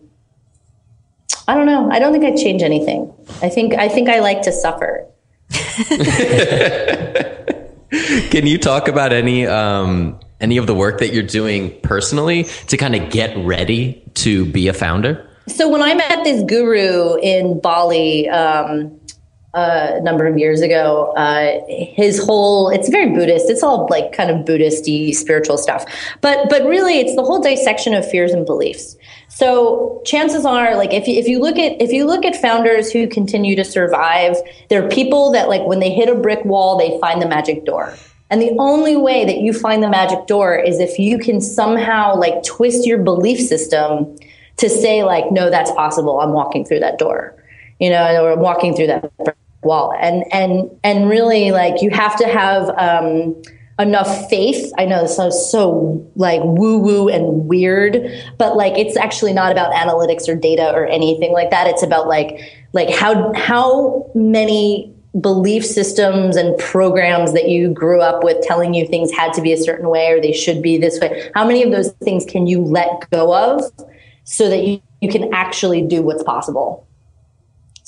I 1.47 1.55
don't 1.55 1.65
know. 1.65 1.89
I 1.91 1.99
don't 1.99 2.13
think 2.13 2.23
I'd 2.23 2.37
change 2.37 2.61
anything. 2.61 3.13
I 3.41 3.49
think 3.49 3.73
I 3.73 3.89
think 3.89 4.07
I 4.09 4.19
like 4.19 4.43
to 4.43 4.51
suffer. 4.51 5.05
Can 8.29 8.47
you 8.47 8.57
talk 8.57 8.87
about 8.87 9.11
any 9.11 9.45
um, 9.45 10.17
any 10.39 10.55
of 10.57 10.67
the 10.67 10.75
work 10.75 10.99
that 10.99 11.13
you're 11.13 11.23
doing 11.23 11.77
personally 11.81 12.43
to 12.67 12.77
kind 12.77 12.95
of 12.95 13.09
get 13.09 13.37
ready 13.37 14.01
to 14.15 14.45
be 14.45 14.69
a 14.69 14.73
founder? 14.73 15.27
So 15.47 15.67
when 15.67 15.81
I 15.81 15.93
met 15.93 16.23
this 16.23 16.43
guru 16.43 17.17
in 17.17 17.59
Bali, 17.59 18.29
um, 18.29 19.00
a 19.53 19.99
number 20.01 20.25
of 20.27 20.37
years 20.37 20.61
ago. 20.61 21.13
Uh, 21.17 21.59
his 21.67 22.23
whole 22.23 22.69
it's 22.69 22.89
very 22.89 23.09
Buddhist. 23.09 23.49
It's 23.49 23.63
all 23.63 23.87
like 23.89 24.13
kind 24.13 24.29
of 24.29 24.45
Buddhisty 24.45 25.13
spiritual 25.13 25.57
stuff. 25.57 25.85
But 26.21 26.49
but 26.49 26.63
really, 26.63 26.99
it's 26.99 27.15
the 27.15 27.23
whole 27.23 27.41
dissection 27.41 27.93
of 27.93 28.09
fears 28.09 28.31
and 28.31 28.45
beliefs. 28.45 28.95
So 29.27 30.01
chances 30.05 30.45
are, 30.45 30.75
like 30.75 30.93
if 30.93 31.07
you, 31.07 31.15
if 31.15 31.27
you 31.27 31.39
look 31.39 31.57
at 31.57 31.81
if 31.81 31.91
you 31.91 32.05
look 32.05 32.25
at 32.25 32.35
founders 32.35 32.91
who 32.91 33.07
continue 33.07 33.55
to 33.55 33.63
survive, 33.63 34.35
they're 34.69 34.87
people 34.89 35.31
that 35.31 35.49
like 35.49 35.63
when 35.63 35.79
they 35.79 35.91
hit 35.91 36.09
a 36.09 36.15
brick 36.15 36.43
wall, 36.45 36.77
they 36.77 36.97
find 36.99 37.21
the 37.21 37.27
magic 37.27 37.65
door. 37.65 37.95
And 38.29 38.41
the 38.41 38.55
only 38.59 38.95
way 38.95 39.25
that 39.25 39.39
you 39.39 39.51
find 39.51 39.83
the 39.83 39.89
magic 39.89 40.25
door 40.25 40.55
is 40.55 40.79
if 40.79 40.97
you 40.97 41.19
can 41.19 41.41
somehow 41.41 42.15
like 42.15 42.43
twist 42.43 42.87
your 42.87 42.99
belief 42.99 43.41
system 43.41 44.15
to 44.55 44.69
say 44.69 45.03
like, 45.03 45.33
no, 45.33 45.49
that's 45.49 45.71
possible. 45.71 46.21
I'm 46.21 46.31
walking 46.31 46.63
through 46.63 46.79
that 46.79 46.97
door 46.97 47.35
you 47.81 47.89
know, 47.89 48.23
or 48.23 48.33
I'm 48.33 48.39
walking 48.39 48.75
through 48.75 48.87
that 48.87 49.11
wall. 49.63 49.93
And 49.99 50.23
and 50.31 50.69
and 50.83 51.09
really 51.09 51.51
like 51.51 51.81
you 51.81 51.89
have 51.91 52.17
to 52.17 52.27
have 52.27 52.69
um, 52.77 53.41
enough 53.79 54.29
faith. 54.29 54.71
I 54.77 54.85
know 54.85 55.01
this 55.03 55.15
sounds 55.15 55.49
so 55.49 56.05
like 56.15 56.41
woo 56.43 56.77
woo 56.79 57.09
and 57.09 57.47
weird 57.47 57.97
but 58.37 58.55
like 58.55 58.77
it's 58.77 58.95
actually 58.95 59.33
not 59.33 59.51
about 59.51 59.73
analytics 59.73 60.27
or 60.27 60.35
data 60.35 60.71
or 60.73 60.85
anything 60.85 61.33
like 61.33 61.49
that. 61.51 61.67
It's 61.67 61.83
about 61.83 62.07
like 62.07 62.39
like 62.73 62.89
how 62.93 63.33
how 63.33 64.09
many 64.13 64.93
belief 65.19 65.65
systems 65.65 66.37
and 66.37 66.57
programs 66.57 67.33
that 67.33 67.49
you 67.49 67.69
grew 67.69 67.99
up 67.99 68.23
with 68.23 68.41
telling 68.43 68.73
you 68.73 68.87
things 68.87 69.11
had 69.11 69.33
to 69.33 69.41
be 69.41 69.51
a 69.51 69.57
certain 69.57 69.89
way 69.89 70.09
or 70.09 70.21
they 70.21 70.31
should 70.31 70.61
be 70.61 70.77
this 70.77 70.99
way. 71.01 71.29
How 71.35 71.45
many 71.45 71.63
of 71.63 71.71
those 71.71 71.91
things 72.03 72.23
can 72.25 72.47
you 72.47 72.61
let 72.61 73.09
go 73.09 73.35
of 73.35 73.61
so 74.23 74.47
that 74.49 74.65
you, 74.65 74.81
you 75.01 75.09
can 75.09 75.33
actually 75.33 75.81
do 75.81 76.01
what's 76.01 76.23
possible 76.23 76.87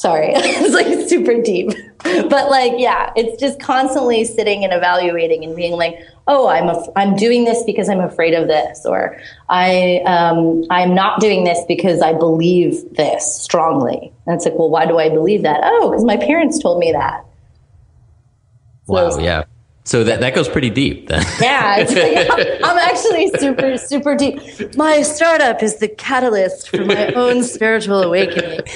Sorry, 0.04 0.32
it's 0.36 0.74
like 0.74 1.08
super 1.08 1.42
deep. 1.42 1.70
But 2.04 2.50
like, 2.50 2.74
yeah, 2.76 3.13
it's 3.16 3.39
just 3.39 3.58
constantly 3.62 4.26
sitting 4.26 4.66
and 4.66 4.74
evaluating 4.74 5.46
and 5.46 5.56
being 5.56 5.78
like, 5.78 5.96
oh, 6.28 6.50
I'm 6.50 6.68
af- 6.68 6.89
I'm 6.98 7.16
doing 7.16 7.46
this 7.46 7.63
because 7.63 7.88
I'm 7.88 8.02
afraid 8.02 8.34
of 8.34 8.50
this, 8.50 8.86
or 8.86 9.18
I 9.48 10.02
um, 10.06 10.66
I'm 10.70 10.94
not 10.94 11.22
doing 11.22 11.46
this 11.46 11.63
because 11.70 12.02
I 12.02 12.12
believe 12.12 12.84
this 12.96 13.34
strongly. 13.34 14.12
And 14.26 14.36
it's 14.36 14.44
like, 14.44 14.56
well, 14.56 14.70
why 14.70 14.86
do 14.86 15.00
I 15.00 15.08
believe 15.08 15.44
that? 15.44 15.62
Oh, 15.63 15.92
because 15.92 16.04
my 16.04 16.18
parents 16.18 16.60
told 16.60 16.80
me 16.80 16.92
that. 16.92 17.24
So 18.88 18.94
wow. 18.94 19.18
Yeah. 19.20 19.44
So 19.86 20.04
that, 20.06 20.22
that 20.22 20.34
goes 20.34 20.48
pretty 20.48 20.69
deep 20.69 21.10
then. 21.10 21.26
Yeah, 21.41 21.86
like, 21.88 22.30
I'm 22.63 22.78
actually 22.78 23.30
super, 23.38 23.78
super 23.78 24.15
deep. 24.15 24.39
My 24.78 25.02
startup 25.02 25.62
is 25.62 25.78
the 25.78 25.89
catalyst 25.89 26.69
for 26.69 26.86
my 26.86 27.08
own 27.13 27.43
spiritual 27.43 28.02
awakening. 28.02 28.62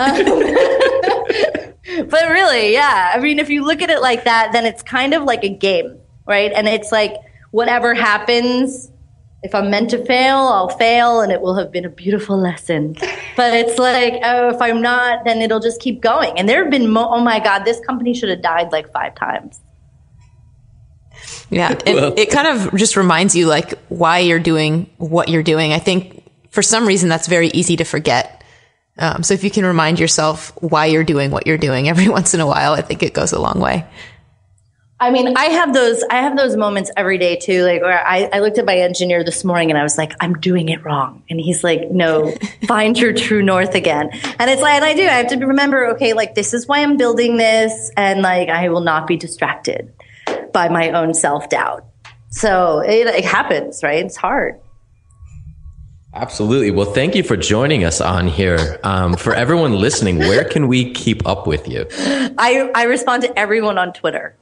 Um, 0.00 0.24
but 2.08 2.30
really, 2.30 2.72
yeah. 2.72 3.12
I 3.14 3.20
mean, 3.20 3.38
if 3.38 3.50
you 3.50 3.64
look 3.64 3.82
at 3.82 3.90
it 3.90 4.00
like 4.00 4.24
that, 4.24 4.52
then 4.52 4.64
it's 4.64 4.82
kind 4.82 5.14
of 5.14 5.24
like 5.24 5.44
a 5.44 5.48
game, 5.48 5.98
right? 6.26 6.52
And 6.52 6.66
it's 6.68 6.90
like 6.90 7.14
whatever 7.50 7.94
happens, 7.94 8.90
if 9.42 9.54
I'm 9.54 9.70
meant 9.70 9.90
to 9.90 10.04
fail, 10.04 10.36
I'll 10.36 10.68
fail 10.68 11.20
and 11.20 11.32
it 11.32 11.40
will 11.40 11.54
have 11.56 11.70
been 11.72 11.84
a 11.84 11.90
beautiful 11.90 12.36
lesson. 12.38 12.94
But 13.36 13.54
it's 13.54 13.78
like, 13.78 14.20
oh, 14.22 14.50
if 14.50 14.60
I'm 14.60 14.82
not, 14.82 15.24
then 15.24 15.40
it'll 15.42 15.60
just 15.60 15.80
keep 15.80 16.00
going. 16.00 16.38
And 16.38 16.48
there 16.48 16.62
have 16.62 16.70
been, 16.70 16.90
mo- 16.90 17.08
oh 17.10 17.20
my 17.20 17.40
God, 17.40 17.64
this 17.64 17.80
company 17.80 18.14
should 18.14 18.28
have 18.28 18.42
died 18.42 18.72
like 18.72 18.90
five 18.92 19.14
times. 19.14 19.60
Yeah. 21.50 21.76
And 21.86 21.96
well. 21.96 22.14
it 22.16 22.30
kind 22.30 22.46
of 22.46 22.74
just 22.76 22.96
reminds 22.96 23.34
you 23.34 23.46
like 23.46 23.78
why 23.88 24.20
you're 24.20 24.38
doing 24.38 24.88
what 24.98 25.28
you're 25.28 25.42
doing. 25.42 25.72
I 25.72 25.78
think 25.78 26.24
for 26.50 26.62
some 26.62 26.86
reason 26.86 27.08
that's 27.08 27.26
very 27.26 27.48
easy 27.48 27.76
to 27.76 27.84
forget. 27.84 28.42
Um, 28.98 29.22
so 29.22 29.34
if 29.34 29.44
you 29.44 29.50
can 29.50 29.64
remind 29.64 29.98
yourself 29.98 30.52
why 30.62 30.86
you're 30.86 31.04
doing 31.04 31.30
what 31.30 31.46
you're 31.46 31.58
doing 31.58 31.88
every 31.88 32.08
once 32.18 32.34
in 32.34 32.40
a 32.40 32.46
while, 32.46 32.72
I 32.72 32.82
think 32.82 33.02
it 33.02 33.14
goes 33.14 33.32
a 33.32 33.40
long 33.40 33.60
way. 33.60 33.86
I 35.02 35.10
mean, 35.10 35.34
I 35.34 35.46
have 35.46 35.72
those, 35.72 36.04
I 36.10 36.16
have 36.16 36.36
those 36.36 36.56
moments 36.56 36.90
every 36.94 37.16
day 37.16 37.36
too. 37.36 37.64
Like 37.64 37.80
where 37.80 38.06
I, 38.06 38.28
I 38.34 38.40
looked 38.40 38.58
at 38.58 38.66
my 38.66 38.76
engineer 38.76 39.24
this 39.24 39.44
morning 39.44 39.70
and 39.70 39.78
I 39.78 39.82
was 39.82 39.96
like, 39.96 40.12
I'm 40.20 40.34
doing 40.34 40.68
it 40.68 40.84
wrong. 40.84 41.22
And 41.30 41.40
he's 41.40 41.64
like, 41.64 41.90
no, 41.90 42.34
find 42.66 42.98
your 42.98 43.14
true 43.14 43.42
north 43.42 43.74
again. 43.74 44.10
And 44.38 44.50
it's 44.50 44.60
like, 44.60 44.74
and 44.74 44.84
I 44.84 44.92
do, 44.92 45.02
I 45.04 45.12
have 45.12 45.28
to 45.28 45.38
remember, 45.38 45.86
okay, 45.94 46.12
like 46.12 46.34
this 46.34 46.52
is 46.52 46.68
why 46.68 46.80
I'm 46.80 46.98
building 46.98 47.38
this. 47.38 47.90
And 47.96 48.20
like, 48.20 48.50
I 48.50 48.68
will 48.68 48.82
not 48.82 49.06
be 49.06 49.16
distracted 49.16 49.90
by 50.52 50.68
my 50.68 50.90
own 50.90 51.14
self 51.14 51.48
doubt. 51.48 51.84
So 52.30 52.80
it, 52.80 53.06
it 53.06 53.24
happens, 53.24 53.82
right? 53.82 54.04
It's 54.04 54.16
hard. 54.16 54.60
Absolutely. 56.12 56.72
Well, 56.72 56.92
thank 56.92 57.14
you 57.14 57.22
for 57.22 57.36
joining 57.36 57.84
us 57.84 58.00
on 58.00 58.26
here. 58.26 58.80
Um, 58.82 59.14
for 59.14 59.32
everyone 59.32 59.74
listening, 59.74 60.18
where 60.18 60.44
can 60.44 60.66
we 60.66 60.92
keep 60.92 61.26
up 61.26 61.46
with 61.46 61.68
you? 61.68 61.86
I, 61.90 62.70
I 62.74 62.84
respond 62.84 63.22
to 63.22 63.38
everyone 63.38 63.78
on 63.78 63.92
Twitter. 63.92 64.36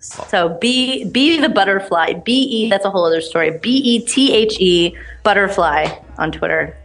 So 0.00 0.58
be 0.60 1.04
be 1.04 1.38
the 1.38 1.48
butterfly. 1.48 2.14
B 2.14 2.42
E 2.42 2.68
that's 2.68 2.84
a 2.84 2.90
whole 2.90 3.04
other 3.04 3.20
story. 3.20 3.56
B 3.58 3.70
E 3.70 4.04
T 4.04 4.34
H 4.34 4.58
E 4.58 4.96
butterfly 5.22 5.96
on 6.18 6.32
Twitter. 6.32 6.76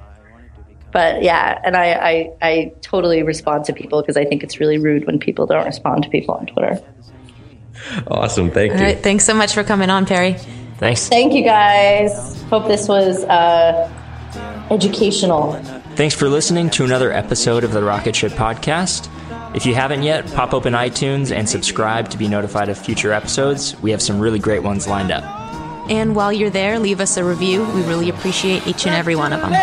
But 0.92 1.22
yeah, 1.22 1.60
and 1.64 1.76
I, 1.76 1.92
I, 1.94 2.32
I 2.42 2.74
totally 2.82 3.22
respond 3.24 3.66
to 3.66 3.74
people 3.74 4.02
because 4.02 4.18
I 4.18 4.26
think 4.26 4.44
it's 4.44 4.60
really 4.60 4.78
rude 4.78 5.06
when 5.06 5.20
people 5.20 5.46
don't 5.46 5.66
respond 5.66 6.04
to 6.04 6.10
people 6.10 6.36
on 6.36 6.46
Twitter. 6.46 6.80
Awesome. 8.08 8.52
Thank 8.52 8.74
you. 8.74 9.02
thanks 9.02 9.26
so 9.26 9.34
much 9.34 9.54
for 9.54 9.64
coming 9.64 9.90
on, 9.90 10.06
Perri. 10.06 10.34
Thanks. 10.78 11.08
Thank 11.08 11.34
you 11.34 11.44
guys. 11.44 12.42
Hope 12.44 12.68
this 12.68 12.88
was 12.88 13.24
uh, 13.26 13.92
educational. 14.70 15.54
Thanks 15.96 16.14
for 16.14 16.30
listening 16.30 16.70
to 16.72 16.86
another 16.86 17.12
episode 17.12 17.64
of 17.64 17.72
the 17.72 17.84
Rocket 17.84 18.16
Ship 18.16 18.32
Podcast. 18.32 19.10
If 19.56 19.66
you 19.66 19.74
haven't 19.74 20.04
yet, 20.04 20.28
pop 20.34 20.54
open 20.54 20.74
iTunes 20.74 21.36
and 21.36 21.50
subscribe 21.50 22.10
to 22.10 22.18
be 22.18 22.28
notified 22.28 22.70
of 22.70 22.78
future 22.78 23.12
episodes. 23.12 23.76
We 23.82 23.92
have 23.92 24.02
some 24.02 24.20
really 24.20 24.40
great 24.40 24.62
ones 24.62 24.88
lined 24.88 25.12
up. 25.12 25.24
And 25.90 26.16
while 26.16 26.34
you're 26.34 26.50
there, 26.50 26.80
leave 26.80 27.00
us 27.00 27.18
a 27.18 27.24
review. 27.24 27.64
We 27.74 27.82
really 27.84 28.10
appreciate 28.10 28.68
each 28.68 28.86
and 28.86 28.94
every 28.94 29.16
one 29.16 29.34
of 29.34 29.42
them. 29.42 29.54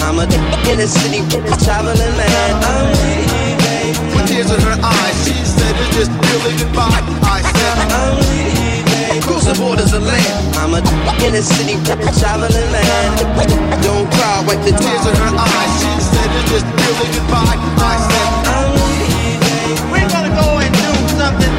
I'm 0.00 0.18
a 0.18 0.24
inner 0.68 0.86
city 0.86 1.18
traveling 1.64 2.16
man 2.16 3.01
tears 4.42 4.58
in 4.58 4.66
her 4.66 4.78
eyes. 4.82 5.16
She 5.24 5.34
said 5.44 5.74
it's 5.78 5.96
just 5.96 6.10
really 6.10 6.56
goodbye. 6.58 7.02
I 7.22 7.42
said, 7.42 7.76
I'm 7.94 8.18
leaving. 8.18 9.22
Crossing 9.22 9.56
borders 9.56 9.92
of 9.92 10.02
land. 10.02 10.56
I'm 10.56 10.74
a 10.74 10.80
inner 11.22 11.42
city 11.42 11.78
traveling 12.18 12.70
man. 12.72 13.08
Don't 13.82 14.10
cry, 14.10 14.44
wipe 14.46 14.62
the 14.66 14.74
tears 14.74 15.04
in 15.06 15.14
her 15.14 15.34
eyes. 15.36 15.72
She 15.78 15.92
said 16.02 16.28
it's 16.38 16.50
just 16.50 16.66
really 16.66 17.08
goodbye. 17.14 17.58
I 17.78 17.94
said, 18.10 18.28
I'm 18.50 18.70
leaving. 18.90 19.78
We're 19.92 20.10
gonna 20.10 20.34
go 20.34 20.58
and 20.58 20.72
do 20.74 20.90
something 21.18 21.54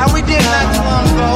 how 0.00 0.08
we 0.12 0.22
did 0.22 0.42
not 0.42 0.66
too 0.74 0.84
long 0.84 1.06
ago. 1.12 1.30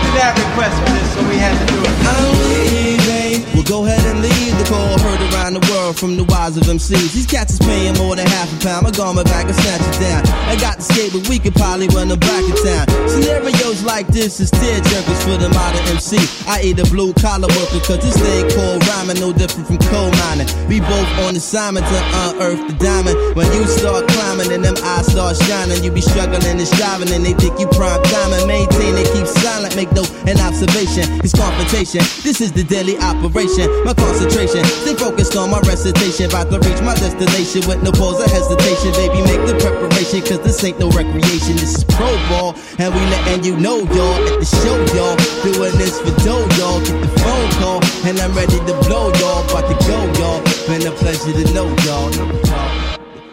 We 0.00 0.08
did 0.16 0.22
have 0.24 0.36
requests 0.38 0.78
for 0.80 0.90
this, 0.96 1.08
so 1.14 1.20
we 1.28 1.36
had 1.36 1.54
to 1.60 1.66
do 1.72 1.78
it. 1.84 1.94
I'm 2.08 2.24
leaving. 2.48 3.36
We'll 3.54 3.68
go 3.68 3.84
ahead 3.84 4.04
and 4.10 4.22
leave 4.22 4.56
the 4.58 4.64
call 4.64 4.98
heard 4.98 5.20
around 5.32 5.43
the 5.52 5.60
world 5.68 5.98
from 5.98 6.16
the 6.16 6.24
wise 6.24 6.56
of 6.56 6.64
MCs. 6.64 7.12
These 7.12 7.26
cats 7.26 7.52
is 7.52 7.58
paying 7.58 7.92
more 8.00 8.16
than 8.16 8.26
half 8.26 8.48
a 8.48 8.58
pound. 8.64 8.88
My 8.88 8.90
garment 8.90 9.28
back 9.28 9.44
and 9.44 9.54
snatch 9.54 9.84
it 9.84 10.00
down. 10.00 10.24
I 10.48 10.56
got 10.56 10.80
the 10.80 10.84
skate, 10.88 11.12
but 11.12 11.28
we 11.28 11.38
could 11.38 11.54
probably 11.54 11.88
run 11.92 12.08
them 12.08 12.20
back 12.20 12.40
in 12.40 12.56
town. 12.64 12.88
Scenarios 13.04 13.84
like 13.84 14.08
this 14.08 14.40
is 14.40 14.50
tear 14.50 14.80
jerkers 14.80 15.20
for 15.20 15.36
the 15.36 15.52
modern 15.52 15.84
MC. 15.92 16.16
I 16.48 16.64
eat 16.64 16.80
a 16.80 16.88
blue 16.88 17.12
collar 17.20 17.52
worker, 17.52 17.84
cause 17.84 18.00
this 18.00 18.16
thing 18.16 18.48
called 18.56 18.80
rhyming 18.88 19.20
no 19.20 19.36
different 19.36 19.68
from 19.68 19.78
coal 19.92 20.08
mining. 20.24 20.48
We 20.64 20.80
both 20.80 21.10
on 21.28 21.36
assignment 21.36 21.84
to 21.84 21.98
unearth 22.24 22.64
the 22.64 22.74
diamond. 22.80 23.16
When 23.36 23.44
you 23.52 23.68
start 23.68 24.08
climbing 24.08 24.48
and 24.48 24.64
them 24.64 24.80
eyes 24.80 25.12
start 25.12 25.36
shining, 25.36 25.84
you 25.84 25.92
be 25.92 26.00
struggling 26.00 26.40
and 26.48 26.64
striving, 26.64 27.12
and 27.12 27.20
they 27.20 27.36
think 27.36 27.60
you 27.60 27.68
prime 27.68 28.00
time 28.08 28.32
maintain 28.48 28.96
it. 28.96 29.12
Keep 29.12 29.26
silent, 29.28 29.76
make 29.76 29.92
no 29.92 30.08
an 30.24 30.40
observation. 30.40 31.04
It's 31.20 31.36
confrontation. 31.36 32.00
This 32.24 32.40
is 32.40 32.52
the 32.52 32.64
daily 32.64 32.96
operation. 32.96 33.68
My 33.84 33.92
concentration, 33.92 34.64
stay 34.64 34.94
focused 34.94 35.33
on 35.36 35.50
my 35.50 35.60
recitation. 35.60 36.26
About 36.26 36.50
to 36.50 36.58
reach 36.58 36.80
my 36.82 36.94
destination 36.94 37.66
with 37.66 37.82
no 37.82 37.90
pause 37.92 38.20
or 38.20 38.28
hesitation. 38.28 38.92
Baby, 38.94 39.20
make 39.26 39.42
the 39.46 39.56
preparation, 39.58 40.20
cause 40.22 40.40
this 40.42 40.62
ain't 40.64 40.78
no 40.78 40.90
recreation. 40.90 41.56
This 41.58 41.78
is 41.78 41.84
pro 41.84 42.10
ball. 42.28 42.54
And 42.78 42.94
we 42.94 43.00
letting 43.10 43.44
you 43.44 43.56
know, 43.56 43.82
y'all, 43.94 44.20
at 44.28 44.38
the 44.38 44.46
show, 44.46 44.78
y'all. 44.94 45.16
Doing 45.42 45.74
this 45.78 46.00
for 46.00 46.14
dough, 46.24 46.46
y'all. 46.58 46.80
Get 46.80 46.98
the 47.00 47.10
phone 47.20 47.50
call. 47.58 47.80
And 48.06 48.18
I'm 48.20 48.32
ready 48.34 48.58
to 48.58 48.74
blow, 48.86 49.12
y'all. 49.20 49.44
About 49.48 49.66
to 49.70 49.76
go, 49.86 49.98
y'all. 50.18 50.40
Been 50.66 50.86
a 50.86 50.92
pleasure 50.92 51.32
to 51.32 51.44
know, 51.54 51.68
y'all. 51.84 52.12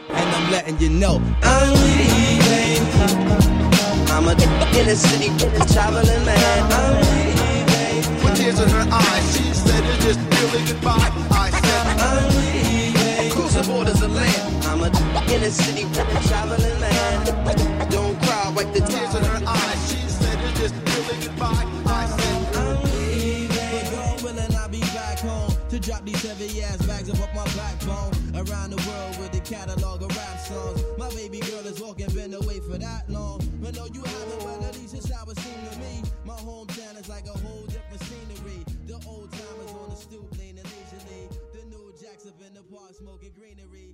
And 0.10 0.28
I'm 0.36 0.52
letting 0.52 0.80
you 0.80 0.90
know. 0.90 1.22
I'm 1.44 1.74
leaving. 1.86 2.82
I'm 4.12 4.28
a 4.28 4.34
inner 4.78 4.96
city 4.96 5.30
traveling 5.74 6.26
man. 6.26 6.38
I'm 6.72 6.94
leaving. 7.02 8.24
With 8.24 8.38
tears 8.38 8.60
in 8.60 8.70
her 8.70 8.88
eyes, 8.92 9.38
she 9.38 9.44
said 9.54 9.84
it's 9.86 10.06
just 10.06 10.20
really 10.42 10.66
goodbye 10.66 11.31
the 13.62 13.72
borders 13.72 14.02
of 14.02 14.12
land. 14.14 14.66
I'm 14.66 14.82
a 14.82 14.88
inner 15.34 15.50
city 15.50 15.86
traveling 16.28 16.80
man. 16.80 17.26
Don't 17.90 18.20
cry, 18.24 18.54
wipe 18.56 18.74
the 18.74 18.82
tears 18.82 19.14
in 19.16 19.24
her 19.24 19.42
eyes. 19.46 19.92
She 19.92 20.00
said 20.08 20.38
it 20.40 20.60
is 20.60 20.74
really 20.74 21.26
goodbye. 21.26 21.66
I 21.86 22.06
said 22.08 22.56
I'm 22.56 22.84
leaving. 22.84 23.92
Gone 23.92 24.24
willing, 24.24 24.56
I'll 24.56 24.70
be 24.70 24.82
back 24.94 25.20
home 25.20 25.54
to 25.70 25.80
drop 25.80 26.06
these 26.06 26.22
heavy 26.24 26.64
ass 26.64 26.86
bags 26.86 27.10
up 27.10 27.20
off 27.20 27.36
my 27.36 27.46
backbone. 27.56 28.12
Around 28.36 28.72
the 28.72 28.82
world 28.88 29.18
with 29.20 29.32
the 29.32 29.42
catalog 29.42 30.02
of 30.02 30.16
rap 30.16 30.40
songs. 30.40 30.84
My 30.98 31.10
baby 31.10 31.40
girl 31.40 31.66
is 31.66 31.80
walking, 31.82 32.10
been 32.14 32.34
away 32.34 32.60
for 32.60 32.78
that 32.78 33.10
long. 33.10 33.42
But 33.62 33.76
no, 33.76 33.86
you 33.86 34.02
have 34.02 34.21
smoking 42.94 43.32
greenery. 43.38 43.91